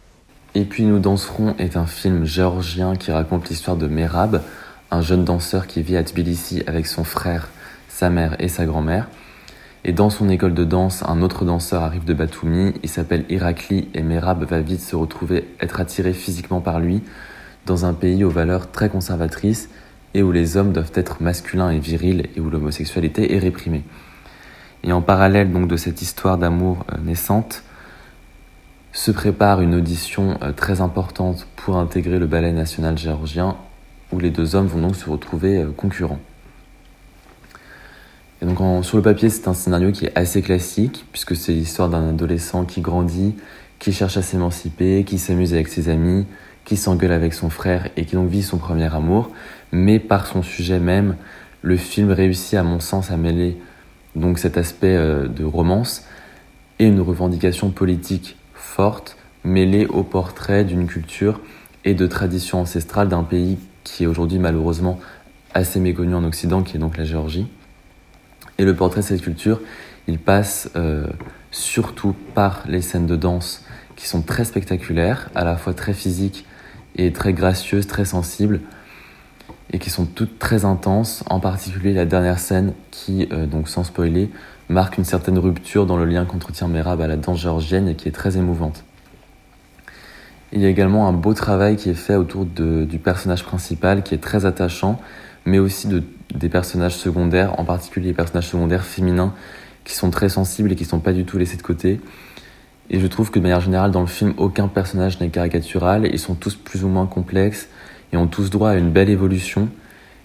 Et 0.56 0.64
puis 0.64 0.82
nous 0.82 0.98
danserons 0.98 1.54
est 1.60 1.76
un 1.76 1.87
film 1.87 2.25
géorgien 2.25 2.96
qui 2.96 3.12
raconte 3.12 3.48
l'histoire 3.48 3.76
de 3.76 3.87
Merab, 3.87 4.42
un 4.90 5.02
jeune 5.02 5.25
danseur 5.25 5.69
qui 5.69 5.82
vit 5.82 5.96
à 5.96 6.02
Tbilissi 6.02 6.64
avec 6.66 6.88
son 6.88 7.04
frère, 7.04 7.48
sa 7.88 8.10
mère 8.10 8.34
et 8.40 8.48
sa 8.48 8.66
grand-mère. 8.66 9.08
Et 9.84 9.93
dans 9.93 10.10
son 10.10 10.28
école 10.28 10.52
de 10.52 10.64
danse, 10.64 11.04
un 11.06 11.22
autre 11.22 11.44
danseur 11.44 11.84
arrive 11.84 12.04
de 12.04 12.12
Batumi, 12.12 12.75
il 12.82 12.88
s'appelle 12.88 13.25
Irakli 13.28 13.88
et 13.94 14.02
Merab 14.02 14.43
va 14.43 14.60
vite 14.60 14.81
se 14.81 14.96
retrouver 14.96 15.46
être 15.60 15.78
attiré 15.78 16.12
physiquement 16.12 16.60
par 16.60 16.81
lui 16.81 17.04
dans 17.66 17.84
un 17.84 17.92
pays 17.92 18.24
aux 18.24 18.30
valeurs 18.30 18.70
très 18.70 18.88
conservatrices 18.88 19.68
et 20.14 20.22
où 20.22 20.32
les 20.32 20.56
hommes 20.56 20.72
doivent 20.72 20.92
être 20.94 21.22
masculins 21.22 21.70
et 21.70 21.78
virils 21.78 22.28
et 22.34 22.40
où 22.40 22.50
l'homosexualité 22.50 23.34
est 23.34 23.38
réprimée. 23.38 23.84
Et 24.82 24.92
en 24.92 25.02
parallèle 25.02 25.52
donc 25.52 25.68
de 25.68 25.76
cette 25.76 26.02
histoire 26.02 26.38
d'amour 26.38 26.84
euh, 26.92 26.96
naissante, 27.02 27.62
se 28.92 29.10
prépare 29.10 29.60
une 29.60 29.74
audition 29.74 30.38
euh, 30.42 30.52
très 30.52 30.80
importante 30.80 31.46
pour 31.56 31.76
intégrer 31.76 32.18
le 32.18 32.26
ballet 32.26 32.52
national 32.52 32.98
géorgien 32.98 33.56
où 34.12 34.18
les 34.18 34.30
deux 34.30 34.56
hommes 34.56 34.66
vont 34.66 34.80
donc 34.80 34.96
se 34.96 35.08
retrouver 35.08 35.58
euh, 35.58 35.70
concurrents. 35.70 36.18
Et 38.42 38.46
donc 38.46 38.84
sur 38.86 38.96
le 38.96 39.02
papier, 39.02 39.28
c'est 39.28 39.48
un 39.48 39.54
scénario 39.54 39.92
qui 39.92 40.06
est 40.06 40.16
assez 40.16 40.40
classique 40.40 41.04
puisque 41.12 41.36
c'est 41.36 41.52
l'histoire 41.52 41.90
d'un 41.90 42.08
adolescent 42.08 42.64
qui 42.64 42.80
grandit, 42.80 43.34
qui 43.78 43.92
cherche 43.92 44.16
à 44.16 44.22
s'émanciper, 44.22 45.04
qui 45.04 45.18
s'amuse 45.18 45.52
avec 45.52 45.68
ses 45.68 45.90
amis, 45.90 46.24
qui 46.70 46.76
s'engueule 46.76 47.11
avec 47.11 47.34
son 47.34 47.50
frère 47.50 47.88
et 47.96 48.05
qui 48.05 48.14
donc 48.14 48.28
vit 48.28 48.44
son 48.44 48.56
premier 48.56 48.94
amour, 48.94 49.32
mais 49.72 49.99
par 49.99 50.28
son 50.28 50.40
sujet 50.40 50.78
même, 50.78 51.17
le 51.62 51.76
film 51.76 52.12
réussit 52.12 52.55
à 52.55 52.62
mon 52.62 52.78
sens 52.78 53.11
à 53.11 53.17
mêler 53.17 53.56
donc 54.14 54.38
cet 54.38 54.56
aspect 54.56 54.94
euh, 54.94 55.26
de 55.26 55.43
romance 55.43 56.05
et 56.78 56.87
une 56.87 57.00
revendication 57.00 57.70
politique 57.70 58.37
forte 58.55 59.17
mêlée 59.43 59.87
au 59.87 60.05
portrait 60.05 60.62
d'une 60.62 60.87
culture 60.87 61.40
et 61.84 61.94
de 61.94 62.06
tradition 62.06 62.61
ancestrale 62.61 63.08
d'un 63.08 63.25
pays 63.25 63.58
qui 63.82 64.05
est 64.05 64.06
aujourd'hui 64.06 64.38
malheureusement 64.38 65.00
assez 65.52 65.81
méconnu 65.81 66.14
en 66.14 66.22
Occident, 66.22 66.62
qui 66.62 66.76
est 66.76 66.81
donc 66.81 66.96
la 66.96 67.05
Géorgie. 67.05 67.49
Et 68.58 68.64
le 68.64 68.76
portrait 68.76 69.00
de 69.00 69.06
cette 69.06 69.22
culture, 69.22 69.61
il 70.06 70.20
passe 70.20 70.70
euh, 70.76 71.08
surtout 71.50 72.14
par 72.37 72.62
les 72.69 72.81
scènes 72.81 73.06
de 73.06 73.17
danse 73.17 73.64
qui 73.96 74.06
sont 74.06 74.22
très 74.22 74.44
spectaculaires, 74.44 75.31
à 75.34 75.43
la 75.43 75.56
fois 75.56 75.75
très 75.75 75.94
physiques 75.94 76.46
et 76.96 77.12
très 77.12 77.32
gracieuses, 77.32 77.87
très 77.87 78.04
sensibles, 78.04 78.60
et 79.72 79.78
qui 79.78 79.90
sont 79.90 80.06
toutes 80.06 80.38
très 80.38 80.64
intenses, 80.64 81.22
en 81.28 81.40
particulier 81.40 81.92
la 81.92 82.04
dernière 82.04 82.38
scène 82.38 82.72
qui, 82.90 83.28
euh, 83.32 83.46
donc 83.46 83.69
sans 83.69 83.84
spoiler, 83.84 84.31
marque 84.69 84.98
une 84.98 85.04
certaine 85.04 85.38
rupture 85.38 85.87
dans 85.87 85.96
le 85.96 86.04
lien 86.04 86.25
qu'entretient 86.25 86.69
Merab 86.69 87.00
à 87.00 87.06
la 87.06 87.16
danse 87.16 87.40
géorgienne 87.40 87.88
et 87.88 87.94
qui 87.94 88.08
est 88.08 88.12
très 88.12 88.37
émouvante. 88.37 88.84
Il 90.52 90.60
y 90.60 90.66
a 90.66 90.69
également 90.69 91.06
un 91.06 91.12
beau 91.12 91.34
travail 91.34 91.76
qui 91.76 91.90
est 91.90 91.94
fait 91.94 92.16
autour 92.16 92.44
du 92.44 92.98
personnage 92.98 93.44
principal 93.44 94.02
qui 94.02 94.14
est 94.14 94.19
très 94.19 94.46
attachant, 94.46 95.00
mais 95.44 95.60
aussi 95.60 95.86
de, 95.86 96.02
des 96.34 96.48
personnages 96.48 96.96
secondaires, 96.96 97.58
en 97.60 97.64
particulier 97.64 98.08
les 98.08 98.14
personnages 98.14 98.48
secondaires 98.48 98.84
féminins 98.84 99.32
qui 99.84 99.94
sont 99.94 100.10
très 100.10 100.28
sensibles 100.28 100.72
et 100.72 100.76
qui 100.76 100.84
ne 100.84 100.88
sont 100.88 100.98
pas 100.98 101.12
du 101.12 101.25
tout 101.25 101.38
laissés 101.38 101.56
de 101.56 101.62
côté. 101.62 102.00
Et 102.90 102.98
je 102.98 103.06
trouve 103.06 103.31
que 103.31 103.38
de 103.38 103.42
manière 103.44 103.60
générale, 103.60 103.92
dans 103.92 104.00
le 104.00 104.06
film, 104.06 104.34
aucun 104.37 104.66
personnage 104.66 105.20
n'est 105.20 105.28
caricatural. 105.28 106.08
Ils 106.12 106.19
sont 106.19 106.34
tous 106.34 106.56
plus 106.56 106.84
ou 106.84 106.88
moins 106.88 107.06
complexes 107.06 107.69
et 108.12 108.16
ont 108.16 108.26
tous 108.26 108.50
droit 108.50 108.70
à 108.70 108.75
une 108.75 108.90
belle 108.90 109.10
évolution. 109.10 109.69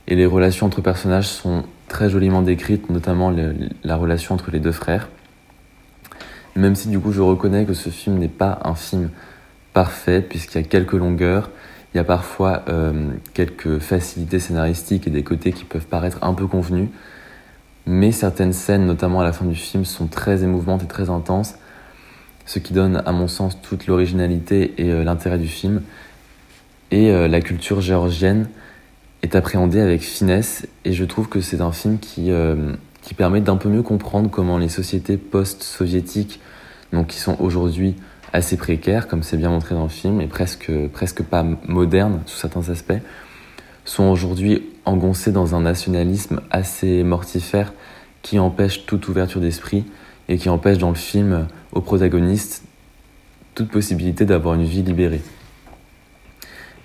Et 0.08 0.16
les 0.16 0.26
relations 0.26 0.66
entre 0.66 0.82
personnages 0.82 1.28
sont 1.28 1.64
très 1.88 2.10
joliment 2.10 2.42
décrites, 2.42 2.90
notamment 2.90 3.34
la 3.84 3.96
relation 3.96 4.34
entre 4.34 4.50
les 4.50 4.60
deux 4.60 4.72
frères. 4.72 5.10
Même 6.56 6.76
si 6.76 6.88
du 6.88 7.00
coup 7.00 7.12
je 7.12 7.22
reconnais 7.22 7.66
que 7.66 7.74
ce 7.74 7.90
film 7.90 8.18
n'est 8.18 8.28
pas 8.28 8.60
un 8.64 8.76
film 8.76 9.10
parfait, 9.74 10.22
puisqu'il 10.22 10.62
y 10.62 10.64
a 10.64 10.68
quelques 10.68 10.94
longueurs, 10.94 11.50
il 11.94 11.98
y 11.98 12.00
a 12.00 12.04
parfois 12.04 12.64
euh, 12.70 13.12
quelques 13.34 13.80
facilités 13.80 14.40
scénaristiques 14.40 15.06
et 15.08 15.12
des 15.12 15.24
côtés 15.24 15.54
qui 15.54 15.66
peuvent 15.66 15.86
paraître 15.86 16.18
un 16.24 16.34
peu 16.34 16.48
convenus. 16.48 16.90
Mais 17.86 18.12
certaines 18.12 18.54
scènes, 18.54 18.86
notamment 18.86 19.22
à 19.22 19.24
la 19.24 19.34
fin 19.34 19.46
du 19.46 19.56
film, 19.56 19.86
sont 19.86 20.08
très 20.08 20.44
émouvantes 20.44 20.82
et 20.84 20.88
très 20.88 21.10
intenses 21.10 21.56
ce 22.46 22.60
qui 22.60 22.74
donne 22.74 23.02
à 23.06 23.12
mon 23.12 23.28
sens 23.28 23.60
toute 23.62 23.88
l'originalité 23.88 24.74
et 24.78 24.92
euh, 24.92 25.04
l'intérêt 25.04 25.38
du 25.38 25.48
film. 25.48 25.82
Et 26.92 27.12
euh, 27.12 27.28
la 27.28 27.42
culture 27.42 27.82
géorgienne 27.82 28.48
est 29.24 29.36
appréhendée 29.36 29.82
avec 29.82 30.02
finesse 30.02 30.68
et 30.86 30.94
je 30.94 31.04
trouve 31.04 31.28
que 31.28 31.42
c'est 31.42 31.62
un 31.62 31.72
film 31.72 31.98
qui, 31.98 32.32
euh, 32.32 32.74
qui 33.02 33.14
permet 33.16 33.42
d'un 33.42 33.58
peu 33.58 33.70
mieux 33.70 33.82
comprendre 33.82 34.30
comment 34.30 34.58
les 34.58 34.70
sociétés 34.70 35.18
post-soviétiques, 35.18 36.40
donc 36.94 37.08
qui 37.08 37.18
sont 37.18 37.36
aujourd'hui 37.40 37.96
assez 38.34 38.58
précaires, 38.58 39.08
comme 39.08 39.24
c'est 39.24 39.38
bien 39.38 39.50
montré 39.50 39.76
dans 39.76 39.84
le 39.84 39.90
film, 39.90 40.22
et 40.22 40.28
presque, 40.28 40.72
presque 40.94 41.24
pas 41.24 41.44
modernes 41.68 42.22
sous 42.26 42.38
certains 42.38 42.70
aspects, 42.70 43.00
sont 43.86 44.04
aujourd'hui 44.04 44.64
engoncées 44.84 45.32
dans 45.32 45.56
un 45.56 45.62
nationalisme 45.62 46.42
assez 46.52 47.04
mortifère 47.04 47.74
qui 48.22 48.40
empêche 48.40 48.86
toute 48.86 49.08
ouverture 49.08 49.40
d'esprit 49.40 49.86
et 50.30 50.38
qui 50.38 50.50
empêche 50.50 50.78
dans 50.78 50.90
le 50.90 50.96
film 50.96 51.48
au 51.72 51.82
protagoniste 51.82 52.64
toute 53.54 53.70
possibilité 53.70 54.26
d'avoir 54.26 54.56
une 54.56 54.64
vie 54.64 54.84
libérée. 54.84 55.22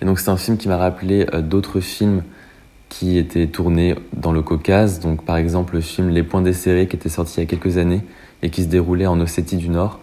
Et 0.01 0.05
donc 0.05 0.19
c'est 0.19 0.29
un 0.29 0.37
film 0.37 0.57
qui 0.57 0.67
m'a 0.67 0.77
rappelé 0.77 1.27
euh, 1.33 1.41
d'autres 1.41 1.79
films 1.79 2.23
qui 2.89 3.17
étaient 3.17 3.47
tournés 3.47 3.95
dans 4.13 4.31
le 4.31 4.41
Caucase, 4.41 4.99
donc 4.99 5.23
par 5.23 5.37
exemple 5.37 5.75
le 5.75 5.81
film 5.81 6.09
Les 6.09 6.23
Points 6.23 6.41
Desserrés 6.41 6.87
qui 6.87 6.95
était 6.95 7.09
sorti 7.09 7.35
il 7.37 7.39
y 7.41 7.43
a 7.43 7.45
quelques 7.45 7.77
années 7.77 8.01
et 8.41 8.49
qui 8.49 8.63
se 8.63 8.67
déroulait 8.67 9.05
en 9.05 9.19
Ossétie 9.21 9.55
du 9.55 9.69
Nord, 9.69 9.99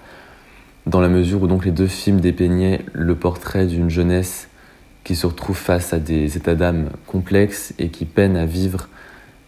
dans 0.87 1.01
la 1.01 1.09
mesure 1.09 1.43
où 1.43 1.47
donc 1.47 1.65
les 1.65 1.71
deux 1.71 1.87
films 1.87 2.21
dépeignaient 2.21 2.81
le 2.93 3.15
portrait 3.15 3.67
d'une 3.67 3.91
jeunesse 3.91 4.49
qui 5.05 5.17
se 5.17 5.27
retrouve 5.27 5.57
face 5.57 5.93
à 5.93 5.99
des 5.99 6.37
états 6.37 6.55
d'âme 6.55 6.91
complexes 7.07 7.75
et 7.79 7.89
qui 7.89 8.05
peinent 8.05 8.37
à 8.37 8.47
vivre 8.47 8.89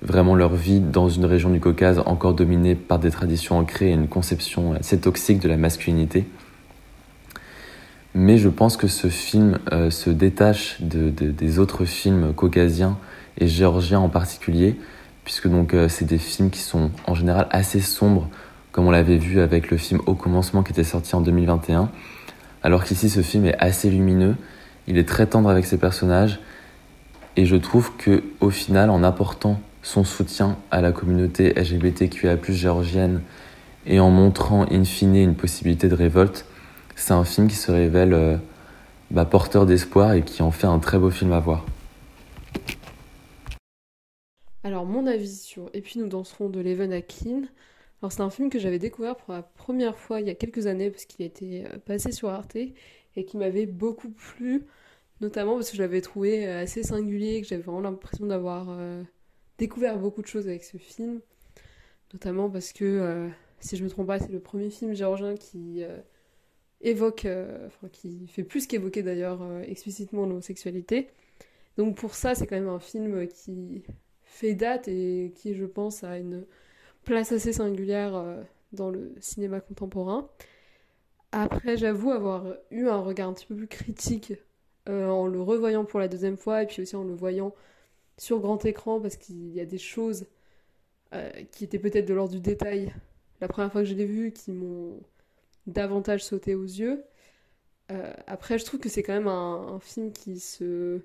vraiment 0.03 0.35
leur 0.35 0.55
vie 0.55 0.81
dans 0.81 1.09
une 1.09 1.25
région 1.25 1.51
du 1.51 1.61
Caucase 1.61 2.03
encore 2.07 2.35
dominée 2.35 2.75
par 2.75 2.99
des 2.99 3.11
traditions 3.11 3.59
ancrées 3.59 3.91
et 3.91 3.93
une 3.93 4.09
conception 4.09 4.75
assez 4.75 4.99
toxique 4.99 5.41
de 5.41 5.49
la 5.49 5.57
masculinité. 5.57 6.27
Mais 8.15 8.39
je 8.39 8.49
pense 8.49 8.77
que 8.77 8.89
ce 8.89 9.09
film 9.09 9.59
euh, 9.73 9.91
se 9.91 10.11
détache 10.11 10.81
de, 10.81 11.11
des 11.11 11.59
autres 11.59 11.85
films 11.85 12.33
caucasiens 12.35 12.99
et 13.39 13.47
géorgiens 13.47 14.01
en 14.01 14.09
particulier, 14.09 14.77
puisque 15.25 15.49
donc 15.49 15.75
euh, 15.75 15.89
c'est 15.89 16.07
des 16.07 16.19
films 16.19 16.51
qui 16.51 16.59
sont 16.59 16.91
en 17.07 17.15
général 17.15 17.47
assez 17.51 17.81
sombres, 17.81 18.29
comme 18.73 18.87
on 18.87 18.91
l'avait 18.91 19.19
vu 19.19 19.41
avec 19.41 19.71
le 19.71 19.77
film 19.77 20.01
Au 20.07 20.15
commencement 20.15 20.63
qui 20.63 20.73
était 20.73 20.83
sorti 20.83 21.15
en 21.15 21.21
2021, 21.21 21.91
alors 22.63 22.85
qu'ici 22.85 23.09
ce 23.09 23.21
film 23.23 23.47
est 23.47 23.57
assez 23.59 23.91
lumineux, 23.91 24.35
il 24.89 24.99
est 24.99 25.09
très 25.09 25.27
tendre 25.27 25.49
avec 25.49 25.65
ses 25.65 25.79
personnages, 25.79 26.41
et 27.37 27.47
je 27.47 27.57
trouve 27.57 27.93
que 27.97 28.25
au 28.41 28.51
final, 28.51 28.91
en 28.91 29.05
apportant 29.05 29.61
son 29.83 30.05
soutien 30.05 30.59
à 30.71 30.81
la 30.81 30.93
communauté 30.93 31.53
LGBTQIA+ 31.55 32.39
géorgienne 32.49 33.23
et 33.87 34.01
en 34.01 34.11
montrant 34.11 34.67
in 34.71 34.85
fine 34.85 35.17
une 35.17 35.35
possibilité 35.35 35.89
de 35.89 35.95
révolte, 35.95 36.45
c'est 36.97 37.13
un 37.13 37.25
film 37.25 37.49
qui 37.49 37.57
se 37.57 37.73
révèle 37.73 38.13
euh, 38.13 38.37
bah, 39.11 39.25
porteur 39.25 39.67
d'espoir 39.67 40.13
et 40.13 40.23
qui 40.23 40.43
en 40.43 40.51
fait 40.51 40.67
un 40.67 40.79
très 40.79 40.99
beau 40.99 41.11
film 41.11 41.33
à 41.33 41.41
voir. 41.41 41.65
Alors 44.63 44.85
mon 44.85 45.07
avis 45.07 45.35
sur 45.35 45.71
Et 45.73 45.81
puis 45.81 45.99
nous 45.99 46.09
danserons 46.09 46.51
de 46.51 46.61
Leven 46.61 46.93
Akin. 46.93 47.43
Alors 48.03 48.13
c'est 48.13 48.21
un 48.21 48.31
film 48.31 48.51
que 48.51 48.59
j'avais 48.59 48.79
découvert 48.79 49.17
pour 49.17 49.33
la 49.33 49.43
première 49.43 49.97
fois 49.97 50.21
il 50.21 50.27
y 50.27 50.31
a 50.31 50.35
quelques 50.35 50.67
années 50.67 50.91
parce 50.91 51.07
qu'il 51.07 51.25
été 51.25 51.65
euh, 51.65 51.79
passé 51.79 52.13
sur 52.13 52.29
Arte 52.29 52.57
et 53.17 53.25
qui 53.25 53.37
m'avait 53.39 53.67
beaucoup 53.67 54.11
plu, 54.11 54.67
notamment 55.21 55.55
parce 55.55 55.71
que 55.71 55.77
je 55.77 55.83
l'avais 55.83 56.03
trouvé 56.03 56.47
euh, 56.47 56.63
assez 56.63 56.83
singulier, 56.83 57.41
que 57.41 57.49
j'avais 57.49 57.63
vraiment 57.63 57.81
l'impression 57.81 58.27
d'avoir 58.27 58.69
découvert 59.61 59.99
beaucoup 59.99 60.23
de 60.23 60.27
choses 60.27 60.49
avec 60.49 60.65
ce 60.65 60.77
film, 60.77 61.21
notamment 62.13 62.51
parce 62.51 62.73
que 62.73 63.31
si 63.61 63.77
je 63.77 63.85
me 63.85 63.89
trompe 63.89 64.09
pas 64.09 64.19
c'est 64.19 64.33
le 64.33 64.41
premier 64.41 64.71
film 64.71 64.95
géorgien 64.95 65.37
qui 65.37 65.85
évoque, 66.81 67.27
enfin 67.67 67.89
qui 67.93 68.27
fait 68.27 68.43
plus 68.43 68.67
qu'évoquer 68.67 69.03
d'ailleurs 69.05 69.41
explicitement 69.63 70.27
l'homosexualité. 70.27 71.09
Donc 71.77 71.97
pour 71.97 72.15
ça 72.15 72.35
c'est 72.35 72.47
quand 72.47 72.57
même 72.57 72.69
un 72.69 72.81
film 72.81 73.29
qui 73.29 73.85
fait 74.31 74.55
date 74.55 74.89
et 74.89 75.33
qui, 75.35 75.55
je 75.55 75.67
pense, 75.67 76.05
a 76.05 76.17
une 76.19 76.47
place 77.05 77.33
assez 77.33 77.53
singulière 77.53 78.15
euh, 78.15 78.43
dans 78.73 78.91
le 78.91 79.13
cinéma 79.21 79.61
contemporain. 79.61 80.29
Après, 81.33 81.77
j'avoue 81.77 82.11
avoir 82.11 82.45
eu 82.71 82.89
un 82.89 83.01
regard 83.01 83.29
un 83.29 83.35
petit 83.35 83.47
peu 83.47 83.57
plus 83.57 83.69
critique 83.69 84.33
euh, 84.89 85.09
en 85.09 85.27
le 85.27 85.41
revoyant 85.41 85.85
pour 85.85 86.01
la 86.01 86.09
deuxième 86.09 86.37
fois 86.37 86.63
et 86.63 86.67
puis 86.67 86.83
aussi 86.83 86.97
en 86.97 87.05
le 87.05 87.15
voyant 87.15 87.55
sur 88.21 88.41
grand 88.41 88.65
écran 88.67 89.01
parce 89.01 89.17
qu'il 89.17 89.51
y 89.55 89.61
a 89.61 89.65
des 89.65 89.79
choses 89.79 90.27
euh, 91.15 91.31
qui 91.53 91.65
étaient 91.65 91.79
peut-être 91.79 92.07
de 92.07 92.15
l'ordre 92.15 92.35
du 92.35 92.41
détail 92.41 92.93
la 93.41 93.49
première 93.49 93.73
fois 93.73 93.81
que 93.81 93.89
je 93.89 93.95
l'ai 93.95 94.05
vu 94.05 94.33
qui 94.33 94.53
m'ont 94.53 95.01
davantage 95.67 96.23
sauté 96.23 96.55
aux 96.55 96.65
yeux. 96.65 97.03
après, 98.27 98.59
je 98.59 98.65
trouve 98.65 98.79
que 98.79 98.89
c'est 98.89 99.03
quand 99.03 99.15
même 99.15 99.27
un, 99.27 99.81
film 99.81 100.13
qui 100.13 100.39
se 100.39 101.01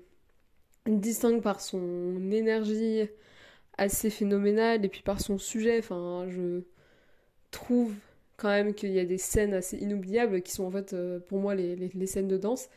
distingue 0.86 1.42
par 1.42 1.60
son 1.60 2.30
énergie 2.30 3.08
assez 3.78 4.10
phénoménale 4.10 4.84
et 4.84 4.88
puis 4.88 5.02
par 5.02 5.20
son 5.20 5.38
sujet. 5.38 5.78
Enfin, 5.78 6.26
je 6.28 6.62
trouve 7.50 7.94
quand 8.36 8.48
même 8.48 8.74
qu'il 8.74 8.92
y 8.92 9.00
a 9.00 9.04
des 9.04 9.18
scènes 9.18 9.54
assez 9.54 9.78
inoubliables 9.78 10.42
qui 10.42 10.52
sont 10.52 10.64
en 10.64 10.70
fait 10.70 10.92
euh, 10.92 11.20
pour 11.20 11.40
moi 11.40 11.54
les, 11.54 12.06
scènes 12.06 12.28
de 12.28 12.36
danse. 12.36 12.68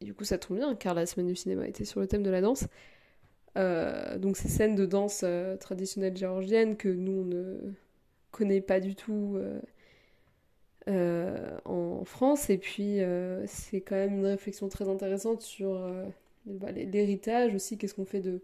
Et 0.00 0.04
du 0.04 0.14
coup, 0.14 0.24
ça 0.24 0.38
tombe 0.38 0.58
bien 0.58 0.74
car 0.74 0.94
la 0.94 1.06
semaine 1.06 1.28
du 1.28 1.36
cinéma 1.36 1.68
était 1.68 1.84
sur 1.84 2.00
le 2.00 2.06
thème 2.06 2.22
de 2.22 2.30
la 2.30 2.40
danse. 2.40 2.66
Euh, 3.56 4.18
donc, 4.18 4.36
ces 4.36 4.48
scènes 4.48 4.74
de 4.74 4.86
danse 4.86 5.22
euh, 5.24 5.56
traditionnelles 5.56 6.16
géorgiennes 6.16 6.76
que 6.76 6.88
nous 6.88 7.20
on 7.22 7.24
ne 7.24 7.72
connaît 8.30 8.60
pas 8.60 8.80
du 8.80 8.94
tout 8.94 9.38
en 10.86 12.04
France. 12.04 12.50
Et 12.50 12.58
puis, 12.58 13.00
c'est 13.46 13.80
quand 13.80 13.96
même 13.96 14.18
une 14.18 14.26
réflexion 14.26 14.68
très 14.68 14.88
intéressante 14.88 15.42
sur 15.42 15.74
bah, 16.46 16.70
l'héritage 16.70 17.54
aussi, 17.54 17.78
qu'est-ce 17.78 17.94
qu'on 17.94 18.04
fait 18.04 18.20
de, 18.20 18.40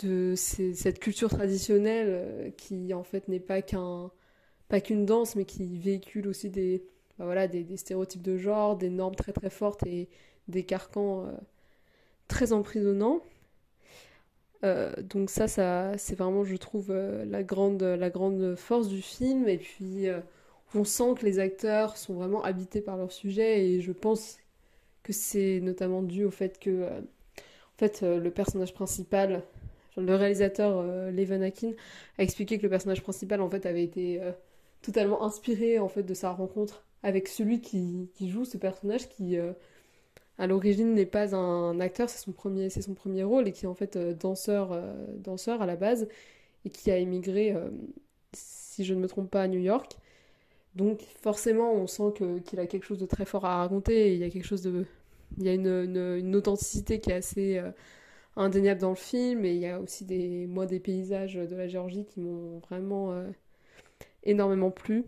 de 0.00 0.34
cette 0.36 0.98
culture 0.98 1.30
traditionnelle 1.30 2.06
euh, 2.08 2.50
qui 2.50 2.92
en 2.92 3.02
fait 3.02 3.28
n'est 3.28 3.40
pas 3.40 3.60
pas 4.68 4.80
qu'une 4.80 5.06
danse 5.06 5.36
mais 5.36 5.44
qui 5.44 5.78
véhicule 5.78 6.28
aussi 6.28 6.50
des 6.50 6.84
bah, 7.18 7.24
voilà 7.24 7.48
des, 7.48 7.76
stéréotypes 7.76 8.22
de 8.22 8.36
genre 8.36 8.76
des 8.76 8.90
normes 8.90 9.14
très 9.14 9.32
très 9.32 9.50
fortes 9.50 9.86
et 9.86 10.08
des 10.48 10.64
carcans 10.64 11.24
euh, 11.26 11.32
très 12.28 12.52
emprisonnants 12.52 13.20
euh, 14.64 14.92
donc 15.02 15.30
ça 15.30 15.48
ça 15.48 15.98
c'est 15.98 16.16
vraiment 16.16 16.44
je 16.44 16.56
trouve 16.56 16.92
la 16.92 17.42
grande 17.42 17.82
la 17.82 18.10
grande 18.10 18.56
force 18.56 18.88
du 18.88 19.02
film. 19.02 19.48
Et 19.48 19.58
puis 19.58 20.06
on 20.74 20.84
sent 20.84 21.14
que 21.18 21.24
les 21.24 21.38
acteurs 21.38 21.96
sont 21.96 22.14
vraiment 22.14 22.42
habités 22.42 22.80
par 22.80 22.96
leur 22.96 23.12
sujet. 23.12 23.64
Et 23.66 23.80
je 23.80 23.92
pense 23.92 24.38
que 25.02 25.12
c'est 25.12 25.60
notamment 25.60 26.02
dû 26.02 26.24
au 26.24 26.30
fait 26.30 26.58
que 26.58 26.88
en 27.76 27.78
fait, 27.78 28.02
euh, 28.02 28.18
le 28.18 28.30
personnage 28.30 28.72
principal, 28.72 29.42
le 29.98 30.14
réalisateur 30.14 30.78
euh, 30.78 31.10
Leven 31.10 31.42
Akin, 31.42 31.72
a 32.16 32.22
expliqué 32.22 32.56
que 32.56 32.62
le 32.62 32.70
personnage 32.70 33.02
principal 33.02 33.42
en 33.42 33.50
fait 33.50 33.66
avait 33.66 33.84
été 33.84 34.18
euh, 34.22 34.32
totalement 34.80 35.22
inspiré 35.22 35.78
en 35.78 35.88
fait 35.88 36.02
de 36.02 36.14
sa 36.14 36.32
rencontre 36.32 36.84
avec 37.02 37.28
celui 37.28 37.60
qui, 37.60 38.08
joue 38.18 38.46
ce 38.46 38.56
personnage 38.56 39.10
qui 39.10 39.36
à 40.38 40.46
l'origine 40.46 40.94
n'est 40.94 41.06
pas 41.06 41.34
un 41.34 41.80
acteur, 41.80 42.10
c'est 42.10 42.18
son 42.18 42.32
premier 42.32 42.70
c'est 42.70 42.82
son 42.82 42.94
premier 42.94 43.24
rôle 43.24 43.48
et 43.48 43.52
qui 43.52 43.64
est 43.64 43.68
en 43.68 43.74
fait 43.74 43.98
danseur 43.98 44.78
danseur 45.18 45.62
à 45.62 45.66
la 45.66 45.76
base 45.76 46.08
et 46.64 46.70
qui 46.70 46.90
a 46.90 46.98
émigré 46.98 47.54
si 48.34 48.84
je 48.84 48.94
ne 48.94 49.00
me 49.00 49.08
trompe 49.08 49.30
pas 49.30 49.42
à 49.42 49.48
New 49.48 49.60
York. 49.60 49.96
Donc 50.74 51.00
forcément, 51.22 51.72
on 51.72 51.86
sent 51.86 52.12
qu'il 52.44 52.60
a 52.60 52.66
quelque 52.66 52.84
chose 52.84 52.98
de 52.98 53.06
très 53.06 53.24
fort 53.24 53.46
à 53.46 53.56
raconter 53.58 54.08
et 54.08 54.14
il 54.14 54.20
y 54.20 54.24
a 54.24 54.30
quelque 54.30 54.44
chose 54.44 54.62
de 54.62 54.84
il 55.38 55.44
y 55.44 55.48
a 55.48 55.54
une, 55.54 56.36
authenticité 56.36 57.00
qui 57.00 57.10
est 57.10 57.14
assez 57.14 57.58
euh, 57.58 57.70
indéniable 58.36 58.80
dans 58.80 58.90
le 58.90 58.96
film 58.96 59.44
et 59.44 59.54
il 59.54 59.60
y 59.60 59.66
a 59.66 59.80
aussi 59.80 60.04
des, 60.04 60.46
moi, 60.46 60.66
des 60.66 60.80
paysages 60.80 61.34
de 61.34 61.56
la 61.56 61.68
Géorgie 61.68 62.04
qui 62.04 62.20
m'ont 62.20 62.58
vraiment 62.60 63.12
euh, 63.12 63.26
énormément 64.24 64.70
plu. 64.70 65.04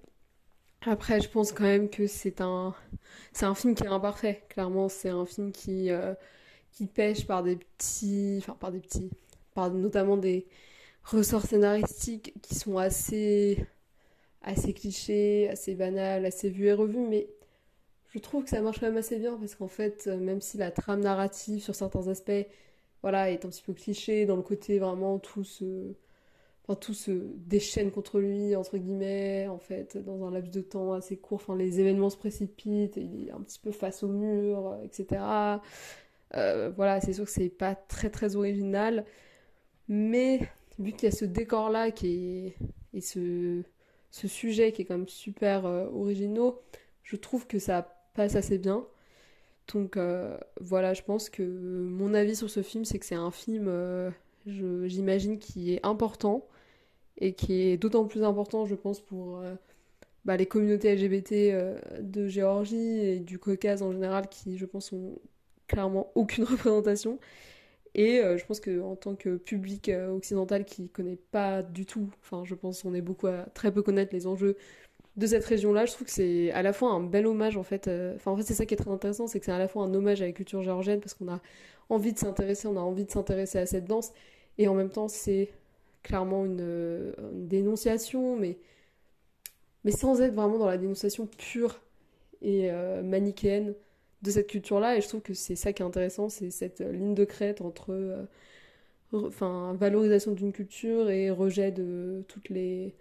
Après, 0.82 1.20
je 1.20 1.28
pense 1.28 1.52
quand 1.52 1.64
même 1.64 1.90
que 1.90 2.06
c'est 2.06 2.40
un, 2.40 2.74
film 3.54 3.74
qui 3.74 3.84
est 3.84 3.88
imparfait. 3.88 4.44
Clairement, 4.48 4.88
c'est 4.88 5.08
un 5.08 5.26
film 5.26 5.52
qui, 5.52 5.90
euh, 5.90 6.14
qui 6.72 6.86
pêche 6.86 7.26
par 7.26 7.42
des 7.42 7.56
petits, 7.56 8.38
enfin 8.40 8.56
par 8.58 8.72
des 8.72 8.80
petits, 8.80 9.10
par 9.54 9.70
notamment 9.70 10.16
des 10.16 10.46
ressorts 11.04 11.42
scénaristiques 11.46 12.34
qui 12.42 12.54
sont 12.54 12.78
assez, 12.78 13.66
assez 14.42 14.72
clichés, 14.72 15.48
assez 15.50 15.74
banals, 15.74 16.24
assez 16.26 16.50
vus 16.50 16.66
et 16.66 16.72
revus, 16.72 17.06
mais 17.08 17.28
je 18.14 18.18
trouve 18.20 18.44
que 18.44 18.50
ça 18.50 18.60
marche 18.62 18.80
quand 18.80 18.86
même 18.86 18.96
assez 18.96 19.18
bien 19.18 19.36
parce 19.36 19.54
qu'en 19.54 19.68
fait, 19.68 20.06
euh, 20.06 20.16
même 20.18 20.40
si 20.40 20.58
la 20.58 20.70
trame 20.70 21.00
narrative 21.00 21.62
sur 21.62 21.74
certains 21.74 22.08
aspects, 22.08 22.46
voilà, 23.02 23.30
est 23.30 23.44
un 23.44 23.48
petit 23.48 23.62
peu 23.62 23.74
cliché 23.74 24.26
dans 24.26 24.36
le 24.36 24.42
côté 24.42 24.78
vraiment 24.78 25.18
tout 25.18 25.44
se, 25.44 25.94
tout 26.76 26.94
se 26.94 27.10
déchaîne 27.36 27.90
contre 27.90 28.20
lui 28.20 28.54
entre 28.56 28.78
guillemets, 28.78 29.46
en 29.48 29.58
fait, 29.58 29.96
dans 29.96 30.26
un 30.26 30.30
laps 30.30 30.50
de 30.50 30.60
temps 30.60 30.92
assez 30.92 31.16
court. 31.16 31.36
Enfin, 31.36 31.56
les 31.56 31.80
événements 31.80 32.10
se 32.10 32.16
précipitent, 32.16 32.96
il 32.96 33.28
est 33.28 33.30
un 33.30 33.40
petit 33.40 33.58
peu 33.58 33.72
face 33.72 34.02
au 34.02 34.08
mur, 34.08 34.68
euh, 34.68 34.82
etc. 34.82 35.22
Euh, 36.34 36.70
voilà, 36.76 37.00
c'est 37.00 37.14
sûr 37.14 37.24
que 37.24 37.30
c'est 37.30 37.48
pas 37.48 37.74
très 37.74 38.10
très 38.10 38.36
original, 38.36 39.04
mais 39.88 40.40
vu 40.78 40.92
qu'il 40.92 41.08
y 41.08 41.12
a 41.12 41.16
ce 41.16 41.24
décor 41.24 41.70
là 41.70 41.90
qui 41.90 42.06
est 42.46 42.56
et 42.94 43.00
ce 43.00 43.64
sujet 44.10 44.72
qui 44.72 44.82
est 44.82 44.84
quand 44.84 44.96
même 44.96 45.08
super 45.08 45.64
originaux, 45.64 46.60
je 47.02 47.16
trouve 47.16 47.46
que 47.46 47.58
ça 47.58 47.82
passe 48.14 48.34
assez 48.34 48.58
bien. 48.58 48.86
Donc 49.72 49.96
euh, 49.96 50.36
voilà, 50.60 50.94
je 50.94 51.02
pense 51.02 51.28
que 51.30 51.42
mon 51.42 52.14
avis 52.14 52.36
sur 52.36 52.50
ce 52.50 52.62
film, 52.62 52.84
c'est 52.84 52.98
que 52.98 53.06
c'est 53.06 53.14
un 53.14 53.30
film, 53.30 53.66
euh, 53.68 54.10
j'imagine, 54.46 55.38
qui 55.38 55.74
est 55.74 55.84
important 55.84 56.46
et 57.18 57.32
qui 57.32 57.62
est 57.62 57.76
d'autant 57.76 58.06
plus 58.06 58.22
important, 58.24 58.66
je 58.66 58.74
pense, 58.74 59.00
pour 59.00 59.38
euh, 59.38 59.54
bah, 60.24 60.36
les 60.36 60.46
communautés 60.46 60.94
LGBT 60.94 62.00
de 62.00 62.28
Géorgie 62.28 63.00
et 63.00 63.20
du 63.20 63.38
Caucase 63.38 63.82
en 63.82 63.92
général, 63.92 64.28
qui, 64.28 64.58
je 64.58 64.66
pense, 64.66 64.92
ont 64.92 65.18
clairement 65.66 66.10
aucune 66.14 66.44
représentation. 66.44 67.18
Et 67.94 68.20
je 68.36 68.44
pense 68.44 68.60
qu'en 68.60 68.94
tant 68.96 69.16
que 69.16 69.36
public 69.36 69.90
occidental 70.14 70.64
qui 70.64 70.88
connaît 70.88 71.18
pas 71.32 71.62
du 71.62 71.86
tout, 71.86 72.10
enfin, 72.20 72.44
je 72.44 72.54
pense 72.54 72.82
qu'on 72.82 72.94
est 72.94 73.00
beaucoup 73.00 73.26
à 73.26 73.46
très 73.54 73.72
peu 73.72 73.82
connaître 73.82 74.14
les 74.14 74.26
enjeux 74.26 74.56
de 75.18 75.26
cette 75.26 75.44
région-là, 75.44 75.84
je 75.84 75.92
trouve 75.92 76.06
que 76.06 76.12
c'est 76.12 76.52
à 76.52 76.62
la 76.62 76.72
fois 76.72 76.92
un 76.92 77.00
bel 77.00 77.26
hommage 77.26 77.56
en 77.56 77.64
fait. 77.64 77.88
Euh, 77.88 78.14
enfin, 78.14 78.30
en 78.30 78.36
fait, 78.36 78.44
c'est 78.44 78.54
ça 78.54 78.64
qui 78.66 78.74
est 78.74 78.76
très 78.76 78.90
intéressant, 78.90 79.26
c'est 79.26 79.40
que 79.40 79.46
c'est 79.46 79.52
à 79.52 79.58
la 79.58 79.66
fois 79.66 79.84
un 79.84 79.92
hommage 79.92 80.22
à 80.22 80.26
la 80.26 80.32
culture 80.32 80.62
géorgienne 80.62 81.00
parce 81.00 81.14
qu'on 81.14 81.28
a 81.28 81.40
envie 81.88 82.12
de 82.12 82.18
s'intéresser, 82.18 82.68
on 82.68 82.76
a 82.76 82.80
envie 82.80 83.04
de 83.04 83.10
s'intéresser 83.10 83.58
à 83.58 83.66
cette 83.66 83.84
danse, 83.84 84.12
et 84.58 84.68
en 84.68 84.74
même 84.74 84.90
temps, 84.90 85.08
c'est 85.08 85.50
clairement 86.08 86.44
une, 86.44 87.12
dénonciation, 87.32 88.36
mais 88.36 88.58
mais 89.84 89.92
sans 89.92 90.20
être 90.20 90.34
vraiment 90.34 90.58
dans 90.58 90.66
la 90.66 90.76
dénonciation 90.76 91.26
pure 91.26 91.80
et 92.42 92.70
euh, 92.70 93.02
manichéenne 93.02 93.74
de 94.22 94.30
cette 94.30 94.48
culture-là. 94.48 94.96
Et 94.96 95.00
je 95.00 95.08
trouve 95.08 95.22
que 95.22 95.34
c'est 95.34 95.56
ça 95.56 95.72
qui 95.72 95.82
est 95.82 95.86
intéressant, 95.86 96.28
c'est 96.28 96.50
cette 96.50 96.80
ligne 96.80 97.14
de 97.14 97.24
crête 97.24 97.60
entre 97.60 97.90
euh, 97.90 98.24
valorisation 99.12 100.32
d'une 100.32 100.52
culture 100.52 101.10
et 101.10 101.30
rejet 101.30 101.72
de 101.72 102.24
toutes 102.28 102.48
les 102.48 102.94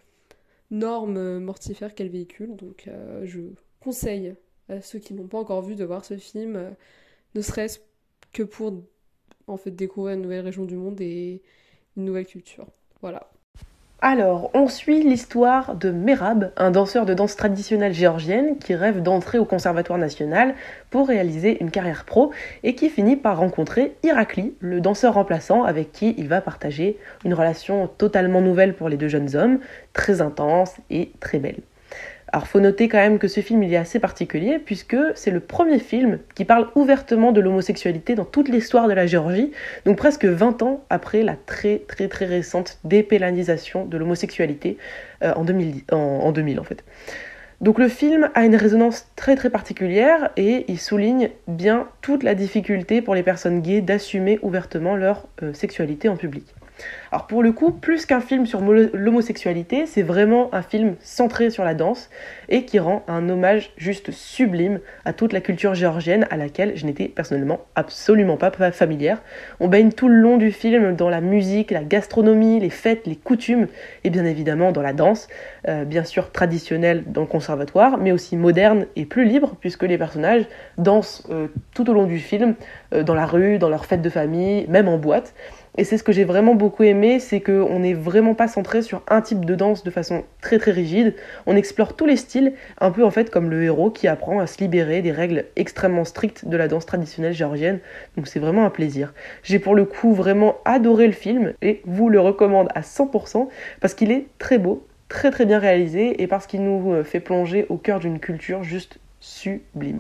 normes 0.72 1.40
mortifères 1.40 1.96
qu'elle 1.96 2.10
véhicule. 2.10 2.56
Donc 2.56 2.88
euh, 2.88 3.26
je 3.26 3.42
conseille 3.80 4.36
à 4.70 4.82
ceux 4.82 5.00
qui 5.00 5.14
n'ont 5.14 5.28
pas 5.28 5.40
encore 5.40 5.62
vu 5.62 5.76
de 5.76 5.86
voir 5.86 6.06
ce 6.06 6.18
film, 6.18 6.56
euh, 6.56 6.72
ne 7.36 7.42
serait-ce 7.42 7.80
que 8.34 8.44
pour 8.44 8.84
en 9.48 9.58
fait 9.58 9.72
découvrir 9.72 10.16
une 10.16 10.24
nouvelle 10.24 10.44
région 10.44 10.66
du 10.66 10.76
monde 10.76 11.00
et 11.00 11.42
une 11.96 12.06
nouvelle 12.06 12.26
culture. 12.26 12.68
Voilà. 13.02 13.28
Alors, 14.00 14.52
on 14.54 14.68
suit 14.68 15.02
l'histoire 15.02 15.74
de 15.74 15.90
Merab, 15.90 16.52
un 16.56 16.70
danseur 16.70 17.08
de 17.08 17.16
danse 17.16 17.36
traditionnelle 17.36 17.94
géorgienne 17.94 18.60
qui 18.60 18.76
rêve 18.76 19.02
d'entrer 19.02 19.40
au 19.40 19.46
Conservatoire 19.46 19.98
national 19.98 20.54
pour 20.92 21.08
réaliser 21.08 21.58
une 21.62 21.72
carrière 21.72 22.06
pro 22.06 22.32
et 22.62 22.76
qui 22.76 22.90
finit 22.90 23.16
par 23.16 23.40
rencontrer 23.40 23.96
Irakli, 24.04 24.54
le 24.60 24.82
danseur 24.82 25.16
remplaçant 25.16 25.64
avec 25.64 25.92
qui 25.92 26.14
il 26.20 26.28
va 26.28 26.42
partager 26.42 27.00
une 27.26 27.34
relation 27.34 27.88
totalement 27.88 28.42
nouvelle 28.42 28.76
pour 28.76 28.88
les 28.88 28.98
deux 28.98 29.08
jeunes 29.08 29.36
hommes, 29.36 29.60
très 29.94 30.22
intense 30.22 30.76
et 30.92 31.12
très 31.20 31.40
belle. 31.40 31.62
Alors 32.34 32.48
faut 32.48 32.60
noter 32.60 32.90
quand 32.90 32.98
même 32.98 33.20
que 33.20 33.28
ce 33.28 33.40
film 33.40 33.64
il 33.64 33.74
est 33.74 33.78
assez 33.78 34.00
particulier 34.00 34.60
puisque 34.60 34.98
c'est 35.16 35.32
le 35.32 35.40
premier 35.40 35.80
film 35.80 36.20
qui 36.36 36.44
parle 36.44 36.68
ouvertement 36.76 37.32
de 37.32 37.40
l'homosexualité 37.40 38.16
dans 38.16 38.26
toute 38.26 38.50
l'histoire 38.50 38.90
de 38.90 38.94
la 38.94 39.08
Géorgie, 39.08 39.52
donc 39.86 39.98
presque 39.98 40.26
20 40.26 40.62
ans 40.62 40.84
après 40.90 41.24
la 41.24 41.36
très 41.36 41.84
très 41.88 42.10
très 42.10 42.26
récente 42.26 42.80
dépénalisation 42.84 43.86
de 43.86 43.98
l'homosexualité 43.98 44.78
euh, 45.24 45.34
en, 45.36 45.46
2000, 45.46 45.84
en 45.92 46.32
2000 46.32 46.60
en 46.60 46.64
fait. 46.64 46.84
Donc 47.60 47.80
le 47.80 47.88
film 47.88 48.30
a 48.36 48.46
une 48.46 48.56
résonance 48.56 49.08
très 49.16 49.36
très 49.36 49.50
particulière 49.50 50.30
et 50.38 50.66
il 50.68 50.80
souligne 50.80 51.30
bien 51.48 51.88
toute 52.02 52.24
la 52.24 52.36
difficulté 52.36 53.02
pour 53.02 53.16
les 53.16 53.24
personnes 53.24 53.62
gays 53.62 53.82
d'assumer 53.82 54.38
ouvertement 54.44 54.96
leur 54.96 55.28
euh, 55.42 55.54
sexualité 55.54 56.08
en 56.08 56.18
public. 56.18 56.46
Alors 57.12 57.28
pour 57.28 57.42
le 57.42 57.52
coup, 57.52 57.72
plus 57.72 58.06
qu'un 58.06 58.20
film 58.20 58.46
sur 58.46 58.62
l'homosexualité, 58.62 59.86
c'est 59.86 60.02
vraiment 60.02 60.54
un 60.54 60.62
film 60.62 60.96
centré 61.00 61.50
sur 61.50 61.64
la 61.64 61.74
danse 61.74 62.10
et 62.50 62.66
qui 62.66 62.80
rend 62.80 63.04
un 63.08 63.30
hommage 63.30 63.72
juste 63.78 64.12
sublime 64.12 64.80
à 65.06 65.14
toute 65.14 65.34
la 65.34 65.42
culture 65.42 65.74
géorgienne 65.74 66.28
à 66.30 66.38
laquelle 66.38 66.74
je 66.76 66.86
n'étais 66.86 67.08
personnellement 67.08 67.62
absolument 67.76 68.38
pas 68.38 68.52
familière. 68.72 69.22
On 69.60 69.68
baigne 69.68 69.92
tout 69.92 70.10
le 70.10 70.16
long 70.16 70.38
du 70.38 70.52
film 70.52 70.96
dans 70.96 71.10
la 71.10 71.22
musique, 71.22 71.72
la 71.72 71.84
gastronomie, 71.84 72.60
les 72.60 72.70
fêtes, 72.70 73.06
les 73.06 73.16
coutumes 73.16 73.68
et 74.04 74.10
bien 74.10 74.26
évidemment 74.26 74.72
dans 74.72 74.82
la 74.82 74.94
danse, 74.94 75.28
euh, 75.68 75.86
bien 75.86 76.04
sûr 76.04 76.32
traditionnelle 76.32 77.04
dans 77.08 77.22
le 77.22 77.28
conservatoire, 77.28 77.98
mais 77.98 78.12
aussi 78.12 78.36
moderne 78.36 78.86
et 78.96 79.06
plus 79.06 79.26
libre 79.26 79.56
puisque 79.60 79.84
les 79.84 79.98
personnages 79.98 80.46
dansent 80.78 81.24
euh, 81.30 81.48
tout 81.74 81.90
au 81.90 81.94
long 81.94 82.06
du 82.06 82.20
film, 82.20 82.56
euh, 82.94 83.04
dans 83.04 83.16
la 83.16 83.26
rue, 83.26 83.60
dans 83.60 83.70
leurs 83.70 83.86
fêtes 83.86 84.02
de 84.02 84.10
famille, 84.10 84.66
même 84.68 84.88
en 84.88 84.98
boîte. 84.98 85.34
Et 85.80 85.84
c'est 85.84 86.00
ce 86.00 86.04
que 86.04 86.12
j'ai 86.12 86.24
vraiment 86.24 86.56
beaucoup 86.56 86.84
aimé, 86.84 87.20
c'est 87.20 87.40
qu'on 87.40 87.80
n'est 87.80 87.94
vraiment 87.94 88.34
pas 88.34 88.48
centré 88.48 88.82
sur 88.82 89.04
un 89.08 89.22
type 89.22 89.46
de 89.46 89.54
danse 89.54 89.84
de 89.84 89.92
façon 89.92 90.24
très 90.42 90.58
très 90.58 90.72
rigide. 90.72 91.14
On 91.46 91.56
explore 91.56 91.96
tous 91.96 92.08
les 92.08 92.16
styles, 92.16 92.54
un 92.80 92.90
peu 92.90 93.06
en 93.06 93.12
fait 93.12 93.30
comme 93.30 93.52
le 93.52 93.64
héros 93.64 93.92
qui 93.92 94.08
apprend 94.08 94.40
à 94.40 94.48
se 94.48 94.58
libérer 94.58 95.04
des 95.04 95.12
règles 95.12 95.46
extrêmement 95.56 96.04
strictes 96.04 96.48
de 96.48 96.58
la 96.58 96.68
danse 96.68 96.88
traditionnelle 96.88 97.34
géorgienne. 97.34 97.80
Donc 98.16 98.28
c'est 98.28 98.40
vraiment 98.40 98.66
un 98.66 98.72
plaisir. 98.72 99.14
J'ai 99.44 99.60
pour 99.60 99.76
le 99.76 99.86
coup 99.86 100.14
vraiment 100.14 100.56
adoré 100.66 101.06
le 101.06 101.14
film 101.14 101.54
et 101.62 101.82
vous 101.86 102.10
le 102.10 102.20
recommande 102.20 102.70
à 102.74 102.82
100% 102.82 103.48
parce 103.80 103.94
qu'il 103.94 104.12
est 104.12 104.26
très 104.40 104.58
beau, 104.58 104.84
très 105.10 105.30
très 105.30 105.46
bien 105.46 105.60
réalisé 105.60 106.24
et 106.24 106.26
parce 106.26 106.48
qu'il 106.48 106.64
nous 106.64 107.04
fait 107.04 107.20
plonger 107.20 107.68
au 107.70 107.78
cœur 107.78 108.00
d'une 108.00 108.20
culture 108.20 108.64
juste 108.64 108.98
sublime. 109.20 110.00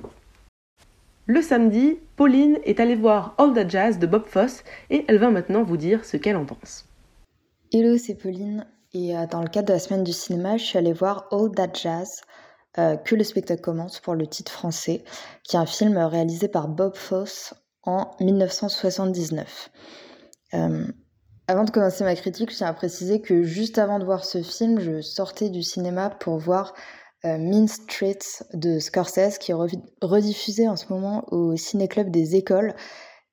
Le 1.29 1.41
samedi, 1.41 1.99
Pauline 2.15 2.57
est 2.63 2.79
allée 2.79 2.95
voir 2.95 3.35
All 3.37 3.53
That 3.53 3.67
Jazz 3.67 3.99
de 3.99 4.07
Bob 4.07 4.25
Foss 4.27 4.63
et 4.89 5.03
elle 5.09 5.17
va 5.17 5.29
maintenant 5.29 5.61
vous 5.61 5.75
dire 5.75 6.05
ce 6.05 6.15
qu'elle 6.15 6.37
en 6.37 6.45
pense. 6.45 6.85
Hello, 7.73 7.97
c'est 7.97 8.15
Pauline 8.15 8.65
et 8.93 9.13
euh, 9.13 9.27
dans 9.27 9.41
le 9.41 9.49
cadre 9.49 9.67
de 9.67 9.73
la 9.73 9.79
semaine 9.79 10.05
du 10.05 10.13
cinéma, 10.13 10.55
je 10.55 10.63
suis 10.63 10.77
allée 10.77 10.93
voir 10.93 11.27
All 11.31 11.51
That 11.51 11.73
Jazz, 11.73 12.21
euh, 12.77 12.95
que 12.95 13.13
le 13.13 13.25
spectacle 13.25 13.59
commence 13.59 13.99
pour 13.99 14.15
le 14.15 14.25
titre 14.25 14.53
français, 14.53 15.03
qui 15.43 15.57
est 15.57 15.59
un 15.59 15.65
film 15.65 15.97
réalisé 15.97 16.47
par 16.47 16.69
Bob 16.69 16.95
Foss 16.95 17.53
en 17.83 18.09
1979. 18.21 19.69
Euh, 20.53 20.87
avant 21.49 21.65
de 21.65 21.71
commencer 21.71 22.05
ma 22.05 22.15
critique, 22.15 22.51
je 22.51 22.55
tiens 22.55 22.67
à 22.67 22.73
préciser 22.73 23.19
que 23.19 23.43
juste 23.43 23.79
avant 23.79 23.99
de 23.99 24.05
voir 24.05 24.23
ce 24.23 24.41
film, 24.41 24.79
je 24.79 25.01
sortais 25.01 25.49
du 25.49 25.61
cinéma 25.61 26.09
pour 26.09 26.37
voir 26.37 26.73
Mean 27.23 27.67
Streets 27.67 28.43
de 28.53 28.79
Scorsese 28.79 29.37
qui 29.37 29.51
est 29.51 29.55
rediffusé 30.01 30.67
en 30.67 30.75
ce 30.75 30.91
moment 30.91 31.25
au 31.31 31.55
Ciné-Club 31.55 32.09
des 32.09 32.35
écoles 32.35 32.75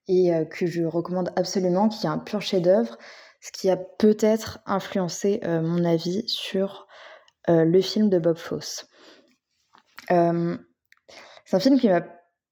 et 0.08 0.34
euh, 0.34 0.44
que 0.44 0.66
je 0.66 0.82
recommande 0.84 1.32
absolument, 1.36 1.88
qui 1.88 2.06
est 2.06 2.10
un 2.10 2.18
pur 2.18 2.40
chef-d'œuvre, 2.40 2.98
ce 3.40 3.52
qui 3.52 3.70
a 3.70 3.76
peut-être 3.76 4.60
influencé 4.66 5.40
euh, 5.44 5.60
mon 5.60 5.84
avis 5.84 6.26
sur 6.28 6.86
le 7.46 7.82
film 7.82 8.08
de 8.08 8.18
Bob 8.18 8.38
Fosse. 8.38 8.86
c'est 10.08 10.14
un 10.16 11.60
film 11.60 11.78
qui 11.78 11.90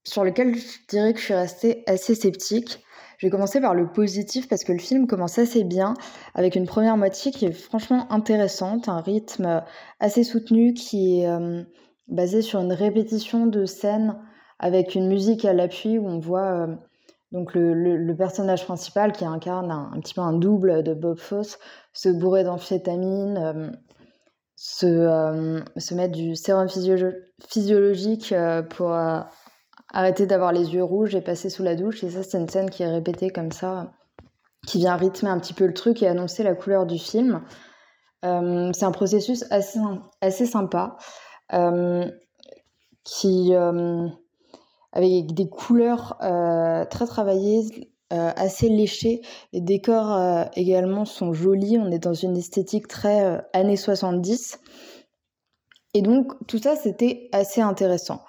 sur 0.04 0.25
lequel 0.25 0.54
je 0.56 0.78
dirais 0.88 1.12
que 1.12 1.18
je 1.18 1.25
suis 1.25 1.35
restée 1.35 1.85
assez 1.87 2.14
sceptique. 2.14 2.85
Je 3.18 3.26
vais 3.26 3.30
commencer 3.30 3.61
par 3.61 3.75
le 3.75 3.87
positif 3.87 4.49
parce 4.49 4.64
que 4.64 4.72
le 4.72 4.81
film 4.81 5.07
commence 5.07 5.38
assez 5.38 5.62
bien 5.62 5.94
avec 6.35 6.57
une 6.57 6.66
première 6.66 6.96
moitié 6.96 7.31
qui 7.31 7.44
est 7.44 7.53
franchement 7.53 8.11
intéressante, 8.11 8.88
un 8.88 9.00
rythme 9.00 9.62
assez 10.00 10.24
soutenu 10.24 10.74
qui 10.74 11.20
est 11.20 11.29
euh, 11.29 11.62
basé 12.09 12.42
sur 12.42 12.59
une 12.61 12.72
répétition 12.72 13.46
de 13.46 13.64
scènes 13.64 14.18
avec 14.59 14.96
une 14.96 15.07
musique 15.07 15.44
à 15.44 15.53
l'appui 15.53 15.98
où 15.98 16.09
on 16.09 16.18
voit 16.18 16.66
euh, 16.66 16.74
donc 17.31 17.55
le, 17.55 18.12
personnage 18.14 18.64
principal 18.64 19.12
qui 19.12 19.24
incarne 19.24 19.70
un, 19.70 20.00
petit 20.00 20.14
peu 20.14 20.20
un 20.20 20.33
double 20.33 20.83
de 20.83 20.92
Bob 20.92 21.18
Fosse 21.18 21.59
se 21.92 22.09
bourrer 22.09 22.42
d'amphétamine, 22.42 23.38
euh, 23.38 23.70
se, 24.57 25.62
se, 25.77 25.94
mettre 25.94 26.12
du 26.12 26.35
sérum 26.35 26.68
physiologique 26.68 28.35
pour 28.70 28.94
arrêter 29.92 30.26
d'avoir 30.26 30.52
les 30.52 30.74
yeux 30.74 30.83
rouges 30.83 31.14
et 31.14 31.20
passer 31.20 31.50
sous 31.50 31.62
la 31.62 31.76
douche. 31.76 32.02
Et 32.02 32.11
ça, 32.11 32.22
c'est 32.22 32.38
une 32.38 32.48
scène 32.48 32.70
qui 32.70 32.83
est 32.83 32.90
répétée 32.90 33.31
comme 33.31 33.52
ça, 33.52 33.92
qui 34.66 34.78
vient 34.78 34.96
rythmer 34.96 35.31
un 35.31 35.38
petit 35.38 35.55
peu 35.55 35.66
le 35.66 35.74
truc 35.74 36.02
et 36.02 36.09
annoncer 36.09 36.42
la 36.42 36.55
couleur 36.55 36.87
du 36.87 36.98
film. 36.98 37.42
Euh, 38.24 38.70
c'est 38.72 38.85
un 38.85 38.92
processus 38.92 39.44
assez, 39.50 39.81
assez 40.20 40.46
sympa, 40.46 40.96
euh, 41.52 42.09
qui, 43.05 43.55
euh, 43.55 44.09
avec 44.92 45.35
des 45.35 45.48
couleurs 45.48 46.16
très 46.90 47.07
travaillées, 47.07 47.88
assez 48.11 48.68
léchées. 48.68 49.22
Les 49.55 49.62
décors 49.62 50.46
également 50.55 51.07
sont 51.07 51.33
jolis. 51.33 51.78
On 51.78 51.90
est 51.90 51.98
dans 51.98 52.12
une 52.12 52.37
esthétique 52.37 52.87
très 52.87 53.42
années 53.55 53.78
70. 53.78 54.59
Et 55.94 56.02
donc, 56.02 56.33
tout 56.46 56.59
ça, 56.59 56.76
c'était 56.76 57.31
assez 57.33 57.62
intéressant. 57.62 58.22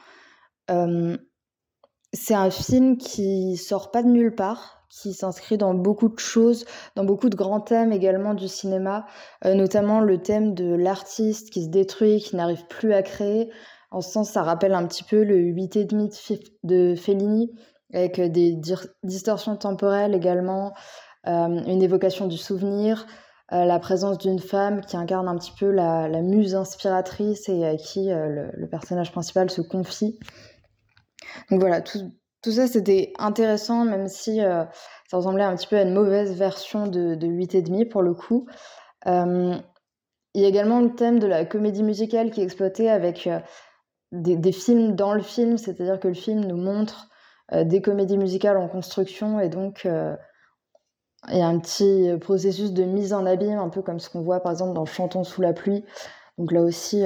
C'est 2.13 2.35
un 2.35 2.51
film 2.51 2.97
qui 2.97 3.57
sort 3.57 3.89
pas 3.89 4.03
de 4.03 4.07
nulle 4.07 4.35
part, 4.35 4.85
qui 4.87 5.13
s'inscrit 5.13 5.57
dans 5.57 5.73
beaucoup 5.73 6.09
de 6.09 6.19
choses, 6.19 6.65
dans 6.95 7.03
beaucoup 7.03 7.29
de 7.29 7.35
grands 7.35 7.59
thèmes 7.59 7.91
également 7.91 8.35
du 8.35 8.47
cinéma, 8.47 9.07
euh, 9.45 9.55
notamment 9.55 9.99
le 9.99 10.21
thème 10.21 10.53
de 10.53 10.75
l'artiste 10.75 11.49
qui 11.49 11.63
se 11.63 11.69
détruit, 11.69 12.19
qui 12.19 12.35
n'arrive 12.35 12.67
plus 12.67 12.93
à 12.93 13.01
créer. 13.01 13.49
En 13.89 14.01
ce 14.01 14.11
sens, 14.11 14.29
ça 14.29 14.43
rappelle 14.43 14.75
un 14.75 14.85
petit 14.85 15.03
peu 15.03 15.23
le 15.23 15.37
8,5 15.37 16.51
de 16.63 16.93
Fellini, 16.95 17.51
avec 17.91 18.21
des 18.21 18.59
distorsions 19.03 19.55
temporelles 19.57 20.13
également, 20.13 20.73
euh, 21.27 21.63
une 21.65 21.81
évocation 21.81 22.27
du 22.27 22.37
souvenir, 22.37 23.07
euh, 23.53 23.65
la 23.65 23.79
présence 23.79 24.19
d'une 24.19 24.39
femme 24.39 24.81
qui 24.81 24.97
incarne 24.97 25.27
un 25.27 25.37
petit 25.37 25.53
peu 25.59 25.71
la, 25.71 26.07
muse 26.21 26.53
inspiratrice 26.53 27.49
et 27.49 27.65
à 27.65 27.75
qui 27.75 28.09
le, 28.09 28.67
personnage 28.67 29.11
principal 29.11 29.49
se 29.49 29.61
confie. 29.61 30.19
Donc 31.49 31.59
voilà, 31.59 31.81
tout, 31.81 32.11
ça 32.51 32.67
c'était 32.67 33.13
intéressant, 33.17 33.85
même 33.85 34.07
si 34.07 34.41
euh, 34.41 34.63
ça 35.09 35.17
ressemblait 35.17 35.43
un 35.43 35.55
petit 35.55 35.67
peu 35.67 35.77
à 35.77 35.83
une 35.83 35.93
mauvaise 35.93 36.35
version 36.35 36.87
de, 36.87 37.15
de 37.15 37.27
8,5 37.27 37.89
pour 37.89 38.01
le 38.01 38.13
coup. 38.13 38.47
Euh, 39.07 39.55
il 40.33 40.41
y 40.41 40.45
a 40.45 40.47
également 40.47 40.79
le 40.79 40.95
thème 40.95 41.19
de 41.19 41.27
la 41.27 41.45
comédie 41.45 41.83
musicale 41.83 42.31
qui 42.31 42.41
est 42.41 42.43
exploité 42.43 42.89
avec 42.89 43.27
euh, 43.27 43.39
des, 44.11 44.51
films 44.51 44.95
dans 44.95 45.13
le 45.13 45.21
film, 45.21 45.57
c'est-à-dire 45.57 45.99
que 45.99 46.07
le 46.07 46.13
film 46.13 46.41
nous 46.41 46.57
montre 46.57 47.09
des 47.51 47.81
comédies 47.81 48.17
musicales 48.17 48.57
en 48.57 48.67
construction 48.67 49.39
et 49.39 49.49
donc 49.49 49.85
il 49.85 51.37
y 51.37 51.41
a 51.41 51.45
un 51.45 51.59
petit 51.59 52.11
processus 52.19 52.71
de 52.71 52.83
mise 52.83 53.13
en 53.13 53.25
abîme, 53.25 53.59
un 53.59 53.69
peu 53.69 53.81
comme 53.81 53.99
ce 53.99 54.09
qu'on 54.09 54.21
voit 54.21 54.39
par 54.39 54.53
exemple 54.53 54.73
dans 54.73 54.85
Chantons 54.85 55.23
sous 55.23 55.41
la 55.41 55.53
pluie. 55.53 55.83
Donc 56.37 56.51
là 56.51 56.61
aussi, 56.61 57.03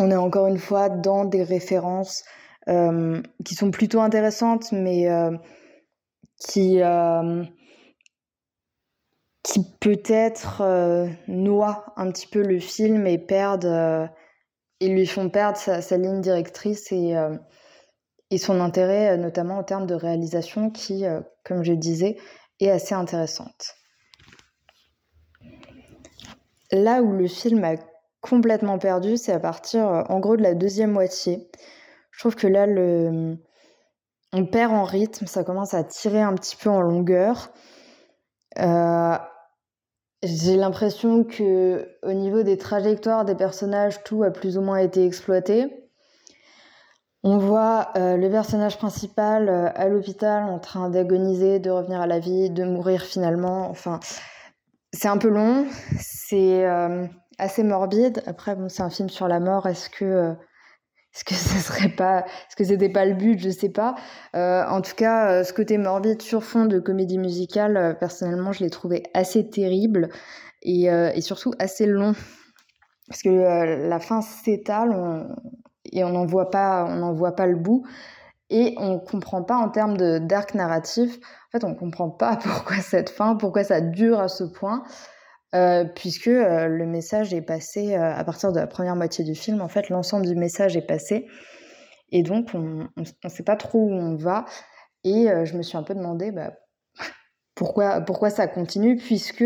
on 0.00 0.10
est 0.10 0.16
encore 0.16 0.46
une 0.46 0.58
fois 0.58 0.88
dans 0.88 1.26
des 1.26 1.42
références 1.42 2.24
qui 2.66 3.54
sont 3.54 3.70
plutôt 3.70 4.00
intéressantes, 4.00 4.72
mais 4.72 5.08
euh, 5.10 5.36
qui, 6.38 6.80
euh, 6.82 7.44
qui 9.42 9.60
peut-être 9.80 10.62
noient 11.28 11.92
un 11.96 12.10
petit 12.10 12.26
peu 12.26 12.42
le 12.42 12.58
film 12.58 13.06
et 13.06 13.18
perdent 13.18 14.10
et 14.80 14.88
lui 14.88 15.06
font 15.06 15.28
perdre 15.28 15.58
sa, 15.58 15.96
ligne 15.96 16.20
directrice 16.20 16.90
et, 16.92 17.14
et 18.30 18.38
son 18.38 18.60
intérêt, 18.60 19.16
notamment 19.18 19.58
en 19.58 19.64
termes 19.64 19.86
de 19.86 19.94
réalisation, 19.94 20.70
qui, 20.70 21.04
comme 21.44 21.62
je 21.64 21.72
disais, 21.72 22.16
est 22.60 22.70
assez 22.70 22.94
intéressante. 22.94 23.74
Là 26.72 27.02
où 27.02 27.12
le 27.12 27.26
film 27.26 27.64
a 27.64 27.74
complètement 28.20 28.78
perdu, 28.78 29.16
c'est 29.16 29.32
à 29.32 29.40
partir 29.40 29.84
en 30.08 30.20
gros 30.20 30.36
de 30.36 30.42
la 30.42 30.54
deuxième 30.54 30.92
moitié. 30.92 31.50
Je 32.10 32.20
trouve 32.20 32.36
que 32.36 32.46
là, 32.46 32.66
on 34.32 34.46
perd 34.46 34.72
en 34.72 34.84
rythme, 34.84 35.26
ça 35.26 35.44
commence 35.44 35.74
à 35.74 35.82
tirer 35.84 36.20
un 36.20 36.34
petit 36.34 36.56
peu 36.56 36.70
en 36.70 36.80
longueur. 36.80 37.50
Euh, 38.58 39.16
j'ai 40.22 40.56
l'impression 40.56 41.24
que 41.24 41.88
au 42.02 42.12
niveau 42.12 42.42
des 42.42 42.58
trajectoires 42.58 43.24
des 43.24 43.34
personnages, 43.34 44.02
tout 44.04 44.22
a 44.22 44.30
plus 44.30 44.58
ou 44.58 44.60
moins 44.60 44.78
été 44.78 45.04
exploité. 45.04 45.88
On 47.22 47.38
voit 47.38 47.90
euh, 47.96 48.16
le 48.16 48.30
personnage 48.30 48.78
principal 48.78 49.48
euh, 49.48 49.68
à 49.74 49.88
l'hôpital 49.88 50.44
en 50.44 50.58
train 50.58 50.88
d'agoniser, 50.88 51.58
de 51.58 51.70
revenir 51.70 52.00
à 52.00 52.06
la 52.06 52.18
vie, 52.18 52.50
de 52.50 52.64
mourir 52.64 53.02
finalement. 53.02 53.68
Enfin, 53.68 54.00
c'est 54.92 55.08
un 55.08 55.18
peu 55.18 55.28
long, 55.28 55.66
c'est 55.98 56.64
assez 57.38 57.62
morbide. 57.62 58.22
Après, 58.26 58.56
c'est 58.68 58.82
un 58.82 58.90
film 58.90 59.08
sur 59.08 59.28
la 59.28 59.38
mort. 59.38 59.66
Est-ce 59.66 59.88
que 59.88 60.34
est-ce 61.14 61.24
que 61.24 61.34
ce 61.34 61.58
serait 61.58 61.88
pas, 61.88 62.20
est-ce 62.20 62.56
que 62.56 62.64
c'était 62.64 62.88
pas 62.88 63.04
le 63.04 63.14
but, 63.14 63.38
je 63.38 63.50
sais 63.50 63.68
pas. 63.68 63.94
Euh, 64.34 64.64
en 64.66 64.80
tout 64.80 64.94
cas, 64.94 65.30
euh, 65.30 65.44
ce 65.44 65.52
côté 65.52 65.78
morbide 65.78 66.22
sur 66.22 66.44
fond 66.44 66.66
de 66.66 66.78
comédie 66.78 67.18
musicale, 67.18 67.76
euh, 67.76 67.94
personnellement, 67.94 68.52
je 68.52 68.64
l'ai 68.64 68.70
trouvé 68.70 69.02
assez 69.14 69.48
terrible 69.48 70.08
et, 70.62 70.84
et, 70.84 71.20
surtout 71.22 71.52
assez 71.58 71.86
long, 71.86 72.14
parce 73.08 73.22
que 73.22 73.88
la 73.88 73.98
fin 73.98 74.20
s'étale 74.20 74.94
et 75.90 76.04
on 76.04 76.10
n'en 76.10 76.26
voit 76.26 76.50
pas, 76.50 76.84
on 76.86 76.96
n'en 76.96 77.14
voit 77.14 77.34
pas 77.34 77.46
le 77.46 77.56
bout 77.56 77.82
et 78.50 78.74
on 78.76 78.98
comprend 78.98 79.42
pas 79.42 79.56
en 79.56 79.70
termes 79.70 79.96
de 79.96 80.18
d'arc 80.18 80.54
narratif. 80.54 81.16
En 81.16 81.50
fait, 81.58 81.64
on 81.64 81.74
comprend 81.74 82.10
pas 82.10 82.36
pourquoi 82.42 82.76
cette 82.76 83.08
fin, 83.08 83.36
pourquoi 83.36 83.64
ça 83.64 83.80
dure 83.80 84.20
à 84.20 84.28
ce 84.28 84.44
point. 84.44 84.82
Euh, 85.52 85.84
puisque 85.84 86.28
euh, 86.28 86.68
le 86.68 86.86
message 86.86 87.34
est 87.34 87.42
passé 87.42 87.96
euh, 87.96 88.14
à 88.14 88.22
partir 88.22 88.52
de 88.52 88.60
la 88.60 88.68
première 88.68 88.94
moitié 88.94 89.24
du 89.24 89.34
film. 89.34 89.60
En 89.60 89.68
fait, 89.68 89.88
l'ensemble 89.88 90.26
du 90.26 90.36
message 90.36 90.76
est 90.76 90.86
passé. 90.86 91.26
Et 92.12 92.22
donc, 92.22 92.50
on 92.54 92.88
ne 92.96 93.28
sait 93.28 93.42
pas 93.42 93.56
trop 93.56 93.80
où 93.80 93.92
on 93.92 94.16
va. 94.16 94.44
Et 95.02 95.28
je 95.44 95.56
me 95.56 95.62
suis 95.62 95.78
un 95.78 95.82
peu 95.82 95.94
demandé 95.94 96.30
bah, 96.32 96.52
pourquoi, 97.54 98.00
pourquoi 98.00 98.30
ça 98.30 98.48
continue, 98.48 98.96
puisque 98.96 99.44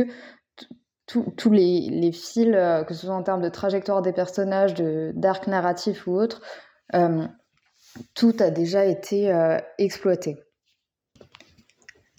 tous 1.06 1.50
les, 1.50 2.10
fils, 2.12 2.50
que 2.86 2.94
ce 2.94 3.06
soit 3.06 3.14
en 3.14 3.22
termes 3.22 3.42
de 3.42 3.50
trajectoire 3.50 4.00
des 4.00 4.14
personnages, 4.14 4.74
d'arc 4.74 5.46
narratif 5.46 6.06
ou 6.06 6.12
autre, 6.12 6.40
tout 8.14 8.36
a 8.40 8.50
déjà 8.50 8.86
été 8.86 9.30
exploité. 9.76 10.38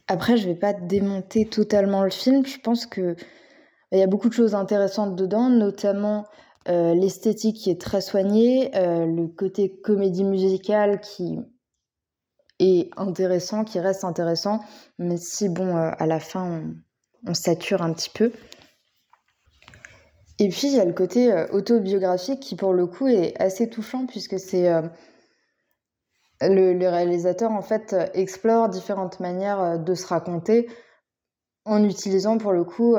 Après, 0.07 0.37
je 0.37 0.47
vais 0.47 0.55
pas 0.55 0.73
démonter 0.73 1.49
totalement 1.49 2.03
le 2.03 2.11
film. 2.11 2.45
Je 2.45 2.59
pense 2.59 2.85
que 2.85 3.15
il 3.91 3.99
y 3.99 4.03
a 4.03 4.07
beaucoup 4.07 4.29
de 4.29 4.33
choses 4.33 4.55
intéressantes 4.55 5.15
dedans, 5.15 5.49
notamment 5.49 6.25
euh, 6.67 6.95
l'esthétique 6.95 7.57
qui 7.57 7.69
est 7.69 7.79
très 7.79 8.01
soignée, 8.01 8.75
euh, 8.75 9.05
le 9.05 9.27
côté 9.27 9.79
comédie 9.83 10.23
musicale 10.23 10.99
qui 10.99 11.37
est 12.59 12.89
intéressant, 12.97 13.63
qui 13.63 13.79
reste 13.79 14.03
intéressant, 14.03 14.61
mais 14.97 15.17
si 15.17 15.47
bon, 15.47 15.77
euh, 15.77 15.91
à 15.99 16.07
la 16.07 16.19
fin, 16.19 16.63
on, 17.27 17.33
sature 17.35 17.83
un 17.83 17.93
petit 17.93 18.09
peu. 18.09 18.31
Et 20.39 20.49
puis 20.49 20.67
il 20.67 20.75
y 20.75 20.79
a 20.79 20.85
le 20.85 20.93
côté 20.93 21.45
autobiographique 21.51 22.41
qui 22.41 22.55
pour 22.55 22.73
le 22.73 22.87
coup 22.87 23.07
est 23.07 23.39
assez 23.41 23.69
touchant 23.69 24.05
puisque 24.05 24.37
c'est 24.37 24.69
le, 26.41 26.73
le, 26.73 26.89
réalisateur 26.89 27.51
en 27.51 27.61
fait 27.61 27.95
explore 28.13 28.67
différentes 28.67 29.21
manières 29.21 29.79
de 29.79 29.93
se 29.93 30.05
raconter 30.05 30.67
en 31.63 31.81
utilisant 31.85 32.37
pour 32.37 32.51
le 32.51 32.65
coup 32.65 32.97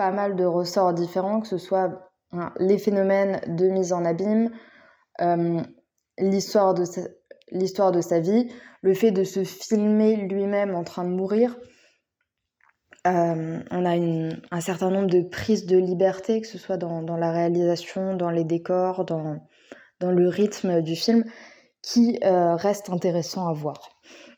pas 0.00 0.12
mal 0.12 0.34
de 0.34 0.46
ressorts 0.46 0.94
différents, 0.94 1.42
que 1.42 1.46
ce 1.46 1.58
soit 1.58 2.10
hein, 2.32 2.54
les 2.58 2.78
phénomènes 2.78 3.42
de 3.48 3.68
mise 3.68 3.92
en 3.92 4.06
abîme, 4.06 4.50
euh, 5.20 5.60
l'histoire 6.16 6.72
de, 6.72 6.86
sa, 6.86 8.20
vie, 8.20 8.50
le 8.80 8.94
fait 8.94 9.10
de 9.10 9.24
se 9.24 9.44
filmer 9.44 10.16
lui-même 10.16 10.74
en 10.74 10.84
train 10.84 11.04
de 11.04 11.10
mourir. 11.10 11.54
Euh, 13.06 13.60
on 13.70 13.84
a 13.84 13.94
un 14.50 14.60
certain 14.62 14.90
nombre 14.90 15.10
de 15.10 15.20
prises 15.20 15.66
de 15.66 15.76
liberté, 15.76 16.40
que 16.40 16.46
ce 16.46 16.56
soit 16.56 16.78
dans, 16.78 17.02
la 17.18 17.30
réalisation, 17.30 18.16
dans 18.16 18.30
les 18.30 18.44
décors, 18.44 19.04
dans, 19.04 19.38
le 20.00 20.28
rythme 20.28 20.80
du 20.80 20.96
film, 20.96 21.24
qui 21.82 22.18
euh, 22.24 22.56
reste 22.56 22.88
intéressant 22.88 23.48
à 23.48 23.52
voir. 23.52 23.90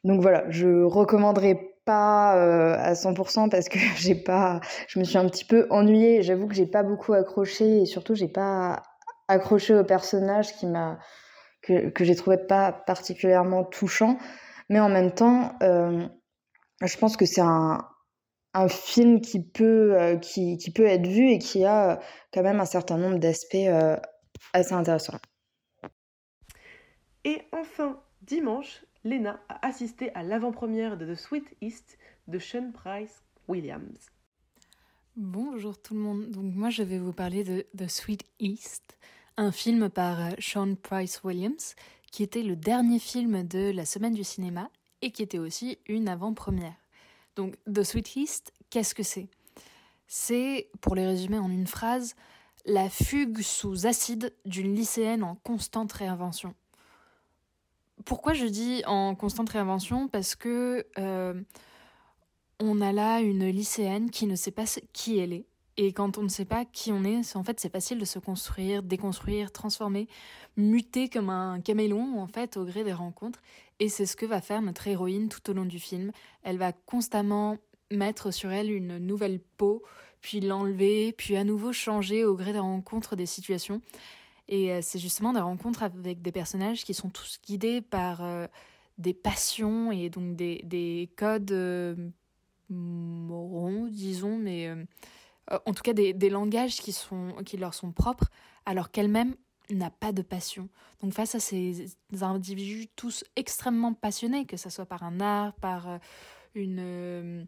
Donc 0.03 0.22
voilà, 0.22 0.44
je 0.51 0.83
recommanderais 0.83 1.71
pas 1.84 2.36
euh, 2.36 2.76
à 2.78 2.94
100% 2.94 3.48
parce 3.50 3.68
que 3.68 3.78
j'ai 3.96 4.14
pas, 4.14 4.60
je 4.88 4.98
me 4.98 5.04
suis 5.04 5.18
un 5.18 5.26
petit 5.26 5.44
peu 5.44 5.66
ennuyée. 5.70 6.22
J'avoue 6.22 6.46
que 6.46 6.54
j'ai 6.54 6.66
pas 6.66 6.82
beaucoup 6.82 7.12
accroché 7.12 7.82
et 7.82 7.86
surtout 7.86 8.14
j'ai 8.14 8.28
pas 8.28 8.82
accroché 9.28 9.74
au 9.74 9.84
personnage 9.84 10.54
qui 10.56 10.66
m'a 10.66 10.98
que, 11.62 11.90
que 11.90 12.04
j'ai 12.04 12.16
trouvé 12.16 12.38
pas 12.38 12.72
particulièrement 12.72 13.64
touchant. 13.64 14.18
Mais 14.68 14.80
en 14.80 14.88
même 14.88 15.12
temps, 15.12 15.56
euh, 15.62 16.06
je 16.82 16.96
pense 16.96 17.16
que 17.16 17.26
c'est 17.26 17.40
un, 17.42 17.78
film 18.68 19.20
euh, 19.60 20.16
qui, 20.18 20.72
peut 20.74 20.86
être 20.86 21.06
vu 21.06 21.30
et 21.30 21.38
qui 21.38 21.64
a 21.64 22.00
quand 22.32 22.42
même 22.42 22.60
un 22.60 22.66
certain 22.66 22.98
nombre 22.98 23.18
d'aspects 23.18 23.68
assez 24.52 24.72
intéressants. 24.72 25.18
Et 27.24 27.40
enfin, 27.52 28.00
dimanche, 28.22 28.84
Lena 29.04 29.40
a 29.48 29.66
assisté 29.66 30.14
à 30.14 30.22
l'avant-première 30.22 30.96
de 30.96 31.12
The 31.12 31.18
Sweet 31.18 31.56
East 31.60 31.98
de 32.28 32.38
Sean 32.38 32.70
Price 32.70 33.24
Williams. 33.48 33.98
Bonjour 35.16 35.76
tout 35.76 35.94
le 35.94 36.00
monde, 36.00 36.30
donc 36.30 36.54
moi 36.54 36.70
je 36.70 36.84
vais 36.84 36.98
vous 36.98 37.12
parler 37.12 37.42
de 37.42 37.66
The 37.76 37.88
Sweet 37.88 38.24
East, 38.38 38.98
un 39.36 39.50
film 39.50 39.90
par 39.90 40.20
euh, 40.20 40.30
Sean 40.38 40.76
Price 40.76 41.24
Williams, 41.24 41.74
qui 42.12 42.22
était 42.22 42.44
le 42.44 42.54
dernier 42.54 43.00
film 43.00 43.42
de 43.42 43.72
la 43.72 43.84
semaine 43.84 44.14
du 44.14 44.22
cinéma 44.22 44.70
et 45.00 45.10
qui 45.10 45.22
était 45.22 45.38
aussi 45.38 45.78
une 45.88 46.08
avant-première. 46.08 46.76
Donc 47.34 47.56
The 47.64 47.82
Sweet 47.82 48.14
East, 48.14 48.52
qu'est-ce 48.70 48.94
que 48.94 49.02
c'est? 49.02 49.26
C'est, 50.06 50.70
pour 50.80 50.94
les 50.94 51.06
résumer 51.06 51.38
en 51.38 51.50
une 51.50 51.66
phrase, 51.66 52.14
la 52.66 52.88
fugue 52.88 53.40
sous 53.40 53.86
acide 53.86 54.32
d'une 54.44 54.76
lycéenne 54.76 55.24
en 55.24 55.34
constante 55.34 55.92
réinvention. 55.92 56.54
Pourquoi 58.04 58.32
je 58.34 58.46
dis 58.46 58.82
en 58.86 59.14
constante 59.14 59.50
réinvention? 59.50 60.08
Parce 60.08 60.34
que 60.34 60.86
euh, 60.98 61.40
on 62.58 62.80
a 62.80 62.92
là 62.92 63.20
une 63.20 63.46
lycéenne 63.46 64.10
qui 64.10 64.26
ne 64.26 64.36
sait 64.36 64.50
pas 64.50 64.64
qui 64.92 65.18
elle 65.18 65.32
est. 65.32 65.46
Et 65.78 65.92
quand 65.92 66.18
on 66.18 66.22
ne 66.22 66.28
sait 66.28 66.44
pas 66.44 66.64
qui 66.66 66.92
on 66.92 67.02
est, 67.02 67.34
en 67.34 67.44
fait, 67.44 67.58
c'est 67.58 67.72
facile 67.72 67.98
de 67.98 68.04
se 68.04 68.18
construire, 68.18 68.82
déconstruire, 68.82 69.52
transformer, 69.52 70.06
muter 70.56 71.08
comme 71.08 71.30
un 71.30 71.60
caméléon, 71.60 72.20
en 72.20 72.26
fait, 72.26 72.58
au 72.58 72.64
gré 72.64 72.84
des 72.84 72.92
rencontres. 72.92 73.40
Et 73.78 73.88
c'est 73.88 74.04
ce 74.04 74.14
que 74.16 74.26
va 74.26 74.42
faire 74.42 74.60
notre 74.60 74.86
héroïne 74.86 75.28
tout 75.28 75.48
au 75.50 75.54
long 75.54 75.64
du 75.64 75.78
film. 75.78 76.12
Elle 76.42 76.58
va 76.58 76.72
constamment 76.72 77.56
mettre 77.90 78.32
sur 78.32 78.50
elle 78.52 78.70
une 78.70 78.98
nouvelle 78.98 79.40
peau, 79.56 79.82
puis 80.20 80.40
l'enlever, 80.40 81.12
puis 81.12 81.36
à 81.36 81.44
nouveau 81.44 81.72
changer 81.72 82.24
au 82.24 82.36
gré 82.36 82.52
des 82.52 82.58
rencontres, 82.58 83.16
des 83.16 83.26
situations. 83.26 83.80
Et 84.52 84.70
euh, 84.70 84.80
c'est 84.82 84.98
justement 84.98 85.32
des 85.32 85.40
rencontres 85.40 85.82
avec 85.82 86.20
des 86.20 86.30
personnages 86.30 86.84
qui 86.84 86.92
sont 86.92 87.08
tous 87.08 87.40
guidés 87.42 87.80
par 87.80 88.22
euh, 88.22 88.46
des 88.98 89.14
passions 89.14 89.90
et 89.90 90.10
donc 90.10 90.36
des, 90.36 90.60
des 90.64 91.10
codes 91.16 91.52
euh, 91.52 91.96
moraux, 92.68 93.88
disons, 93.88 94.36
mais 94.36 94.70
en 95.50 95.72
tout 95.72 95.82
cas 95.82 95.94
des, 95.94 96.30
langages 96.30 96.76
qui, 96.76 96.92
sont, 96.92 97.34
qui 97.46 97.56
leur 97.56 97.72
sont 97.72 97.92
propres, 97.92 98.28
alors 98.66 98.90
qu'elle-même 98.90 99.36
n'a 99.70 99.90
pas 99.90 100.12
de 100.12 100.20
passion. 100.20 100.68
Donc 101.00 101.14
face 101.14 101.34
à 101.34 101.40
ces 101.40 101.96
individus 102.20 102.88
tous 102.94 103.24
extrêmement 103.36 103.94
passionnés, 103.94 104.44
que 104.44 104.58
ce 104.58 104.68
soit 104.68 104.86
par 104.86 105.02
un 105.02 105.20
art, 105.20 105.54
par 105.54 105.98
une 106.54 107.46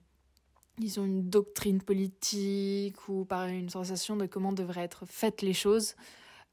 ils 0.78 0.98
une 0.98 1.28
doctrine 1.28 1.80
politique 1.80 3.08
ou 3.08 3.24
par 3.24 3.46
une 3.46 3.68
sensation 3.68 4.16
de 4.16 4.26
comment 4.26 4.52
devraient 4.52 4.82
être 4.82 5.04
faites 5.06 5.40
les 5.40 5.54
choses, 5.54 5.94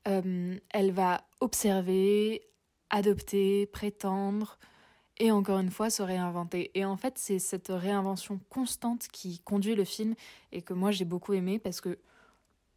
euh, 0.08 0.58
elle 0.70 0.92
va 0.92 1.24
observer, 1.40 2.42
adopter, 2.90 3.66
prétendre 3.68 4.58
et 5.18 5.32
encore 5.32 5.60
une 5.60 5.70
fois 5.70 5.90
se 5.90 6.02
réinventer. 6.02 6.72
Et 6.74 6.86
en 6.86 6.98
fait, 6.98 7.18
c'est 7.18 7.40
cette 7.40 7.70
réinvention 7.70 8.40
constante 8.50 9.08
qui 9.12 9.40
conduit 9.40 9.76
le 9.76 9.84
film 9.84 10.16
et 10.52 10.62
que 10.62 10.74
moi 10.74 10.92
j'ai 10.92 11.06
beaucoup 11.06 11.34
aimé 11.34 11.60
parce 11.60 11.82
que 11.82 12.00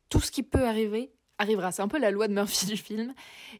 tout 0.09 0.21
ce 0.21 0.31
qui 0.31 0.43
peut 0.43 0.67
arriver 0.67 1.11
arrivera. 1.39 1.73
C'est 1.73 1.83
un 1.83 1.89
peu 1.89 1.99
la 1.99 2.11
loi 2.11 2.29
de 2.29 2.33
Murphy 2.33 2.67
du 2.71 2.77
film. 2.77 3.15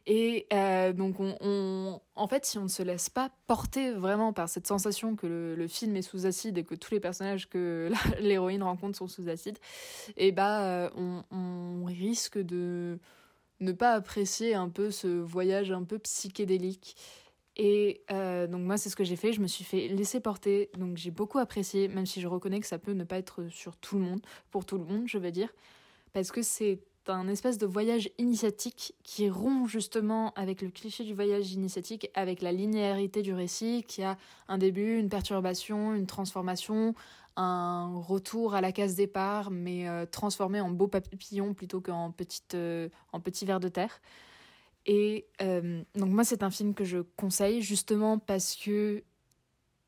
Et 0.05 0.47
euh, 0.53 0.93
donc, 0.93 1.19
on, 1.19 1.99
en 2.15 2.27
fait, 2.27 2.45
si 2.45 2.57
on 2.57 2.63
ne 2.63 2.67
se 2.67 2.83
laisse 2.83 3.09
pas 3.09 3.31
porter 3.47 3.91
vraiment 3.91 4.33
par 4.33 4.49
cette 4.49 4.67
sensation 4.67 5.15
que 5.15 5.55
le, 5.57 5.67
film 5.67 5.95
est 5.95 6.01
sous 6.01 6.25
acide 6.25 6.57
et 6.57 6.63
que 6.63 6.75
tous 6.75 6.91
les 6.91 6.99
personnages 6.99 7.49
que 7.49 7.91
l'héroïne 8.19 8.63
rencontre 8.63 8.97
sont 8.97 9.07
sous 9.07 9.29
acide, 9.29 9.57
et 10.17 10.27
eh 10.27 10.31
bah, 10.31 10.63
euh, 10.63 10.89
on, 10.95 11.23
on 11.31 11.85
risque 11.85 12.37
de 12.37 12.99
ne 13.59 13.71
pas 13.71 13.93
apprécier 13.93 14.53
un 14.53 14.69
peu 14.69 14.91
ce 14.91 15.07
voyage 15.07 15.71
un 15.71 15.83
peu 15.83 15.99
psychédélique. 15.99 16.95
Et 17.57 18.01
euh, 18.11 18.47
donc 18.47 18.61
moi, 18.61 18.77
c'est 18.77 18.89
ce 18.89 18.95
que 18.95 19.03
j'ai 19.03 19.15
fait. 19.15 19.31
Je 19.31 19.41
me 19.41 19.47
suis 19.47 19.63
fait 19.63 19.87
laisser 19.87 20.19
porter. 20.19 20.69
Donc 20.77 20.97
j'ai 20.97 21.11
beaucoup 21.11 21.39
apprécié, 21.39 21.87
même 21.87 22.05
si 22.05 22.21
je 22.21 22.27
reconnais 22.27 22.59
que 22.59 22.67
ça 22.67 22.79
peut 22.79 22.91
ne 22.91 23.03
pas 23.03 23.17
être 23.17 23.47
sur 23.49 23.75
tout 23.77 23.97
le 23.97 24.03
monde, 24.03 24.21
pour 24.51 24.65
tout 24.65 24.77
le 24.77 24.83
monde, 24.83 25.03
je 25.07 25.17
veux 25.17 25.31
dire. 25.31 25.49
Parce 26.13 26.31
que 26.31 26.41
c'est 26.41 26.81
un 27.07 27.27
espèce 27.27 27.57
de 27.57 27.65
voyage 27.65 28.09
initiatique 28.17 28.95
qui 29.03 29.29
rompt 29.29 29.67
justement 29.67 30.33
avec 30.33 30.61
le 30.61 30.69
cliché 30.69 31.03
du 31.03 31.13
voyage 31.13 31.51
initiatique, 31.53 32.09
avec 32.13 32.41
la 32.41 32.51
linéarité 32.51 33.21
du 33.21 33.33
récit, 33.33 33.83
qui 33.87 34.01
a 34.03 34.17
un 34.47 34.57
début, 34.57 34.97
une 34.97 35.09
perturbation, 35.09 35.93
une 35.93 36.07
transformation, 36.07 36.95
un 37.35 37.97
retour 37.97 38.55
à 38.55 38.61
la 38.61 38.71
case 38.71 38.95
départ, 38.95 39.51
mais 39.51 39.87
euh, 39.87 40.05
transformé 40.05 40.61
en 40.61 40.69
beau 40.69 40.87
papillon 40.87 41.53
plutôt 41.53 41.81
qu'en 41.81 42.11
petite, 42.11 42.55
euh, 42.55 42.89
en 43.11 43.19
petit 43.19 43.45
ver 43.45 43.59
de 43.59 43.67
terre. 43.67 44.01
Et 44.85 45.27
euh, 45.41 45.83
donc 45.95 46.09
moi, 46.09 46.23
c'est 46.23 46.43
un 46.43 46.51
film 46.51 46.73
que 46.73 46.83
je 46.83 46.99
conseille 46.99 47.61
justement 47.61 48.19
parce 48.19 48.55
que 48.55 49.03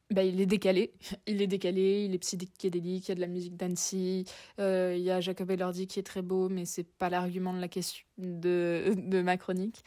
bah, 0.09 0.23
il 0.23 0.39
est 0.39 0.45
décalé. 0.45 0.93
Il 1.27 1.41
est 1.41 1.47
décalé, 1.47 2.05
il 2.05 2.13
est 2.13 2.19
psychédélique, 2.19 3.07
il 3.07 3.09
y 3.09 3.11
a 3.11 3.15
de 3.15 3.21
la 3.21 3.27
musique 3.27 3.57
d'Annecy, 3.57 4.25
euh, 4.59 4.95
il 4.95 5.03
y 5.03 5.11
a 5.11 5.19
Jacob 5.19 5.51
Elordi 5.51 5.87
qui 5.87 5.99
est 5.99 6.03
très 6.03 6.21
beau, 6.21 6.47
mais 6.47 6.65
c'est 6.65 6.85
pas 6.85 7.09
l'argument 7.09 7.53
de 7.53 7.59
la 7.59 7.67
question 7.67 8.05
de, 8.17 8.95
ma 9.21 9.37
chronique. 9.37 9.83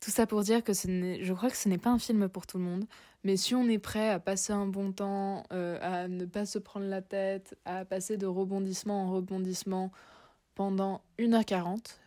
Tout 0.00 0.10
ça 0.10 0.26
pour 0.26 0.42
dire 0.42 0.62
que 0.62 0.72
ce 0.72 0.86
je 1.20 1.32
crois 1.32 1.50
que 1.50 1.56
ce 1.56 1.68
n'est 1.68 1.78
pas 1.78 1.90
un 1.90 1.98
film 1.98 2.28
pour 2.28 2.46
tout 2.46 2.58
le 2.58 2.64
monde, 2.64 2.84
mais 3.24 3.36
si 3.36 3.54
on 3.54 3.68
est 3.68 3.78
prêt 3.78 4.10
à 4.10 4.20
passer 4.20 4.52
un 4.52 4.66
bon 4.66 4.92
temps, 4.92 5.44
euh, 5.52 5.78
à 5.82 6.06
ne 6.08 6.24
pas 6.26 6.46
se 6.46 6.58
prendre 6.58 6.86
la 6.86 7.02
tête, 7.02 7.56
à 7.64 7.84
passer 7.84 8.16
de 8.16 8.26
rebondissement 8.26 9.04
en 9.06 9.12
rebondissement 9.12 9.90
pendant 10.54 11.02
1h40, 11.18 11.98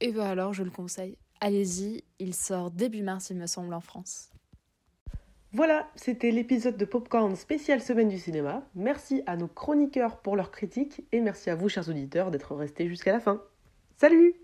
et 0.00 0.12
ben 0.12 0.26
alors 0.26 0.52
je 0.52 0.62
le 0.62 0.70
conseille. 0.70 1.16
Allez-y, 1.40 2.04
il 2.18 2.34
sort 2.34 2.70
début 2.70 3.02
mars, 3.02 3.30
il 3.30 3.36
me 3.36 3.46
semble, 3.46 3.72
en 3.74 3.80
France. 3.80 4.30
Voilà, 5.56 5.88
c'était 5.94 6.32
l'épisode 6.32 6.76
de 6.76 6.84
Popcorn 6.84 7.34
spécial 7.34 7.80
Semaine 7.80 8.10
du 8.10 8.18
cinéma. 8.18 8.62
Merci 8.74 9.22
à 9.24 9.38
nos 9.38 9.48
chroniqueurs 9.48 10.18
pour 10.18 10.36
leurs 10.36 10.50
critiques 10.50 11.02
et 11.12 11.20
merci 11.22 11.48
à 11.48 11.54
vous, 11.54 11.70
chers 11.70 11.88
auditeurs, 11.88 12.30
d'être 12.30 12.54
restés 12.54 12.86
jusqu'à 12.88 13.10
la 13.10 13.20
fin. 13.20 13.42
Salut 13.96 14.36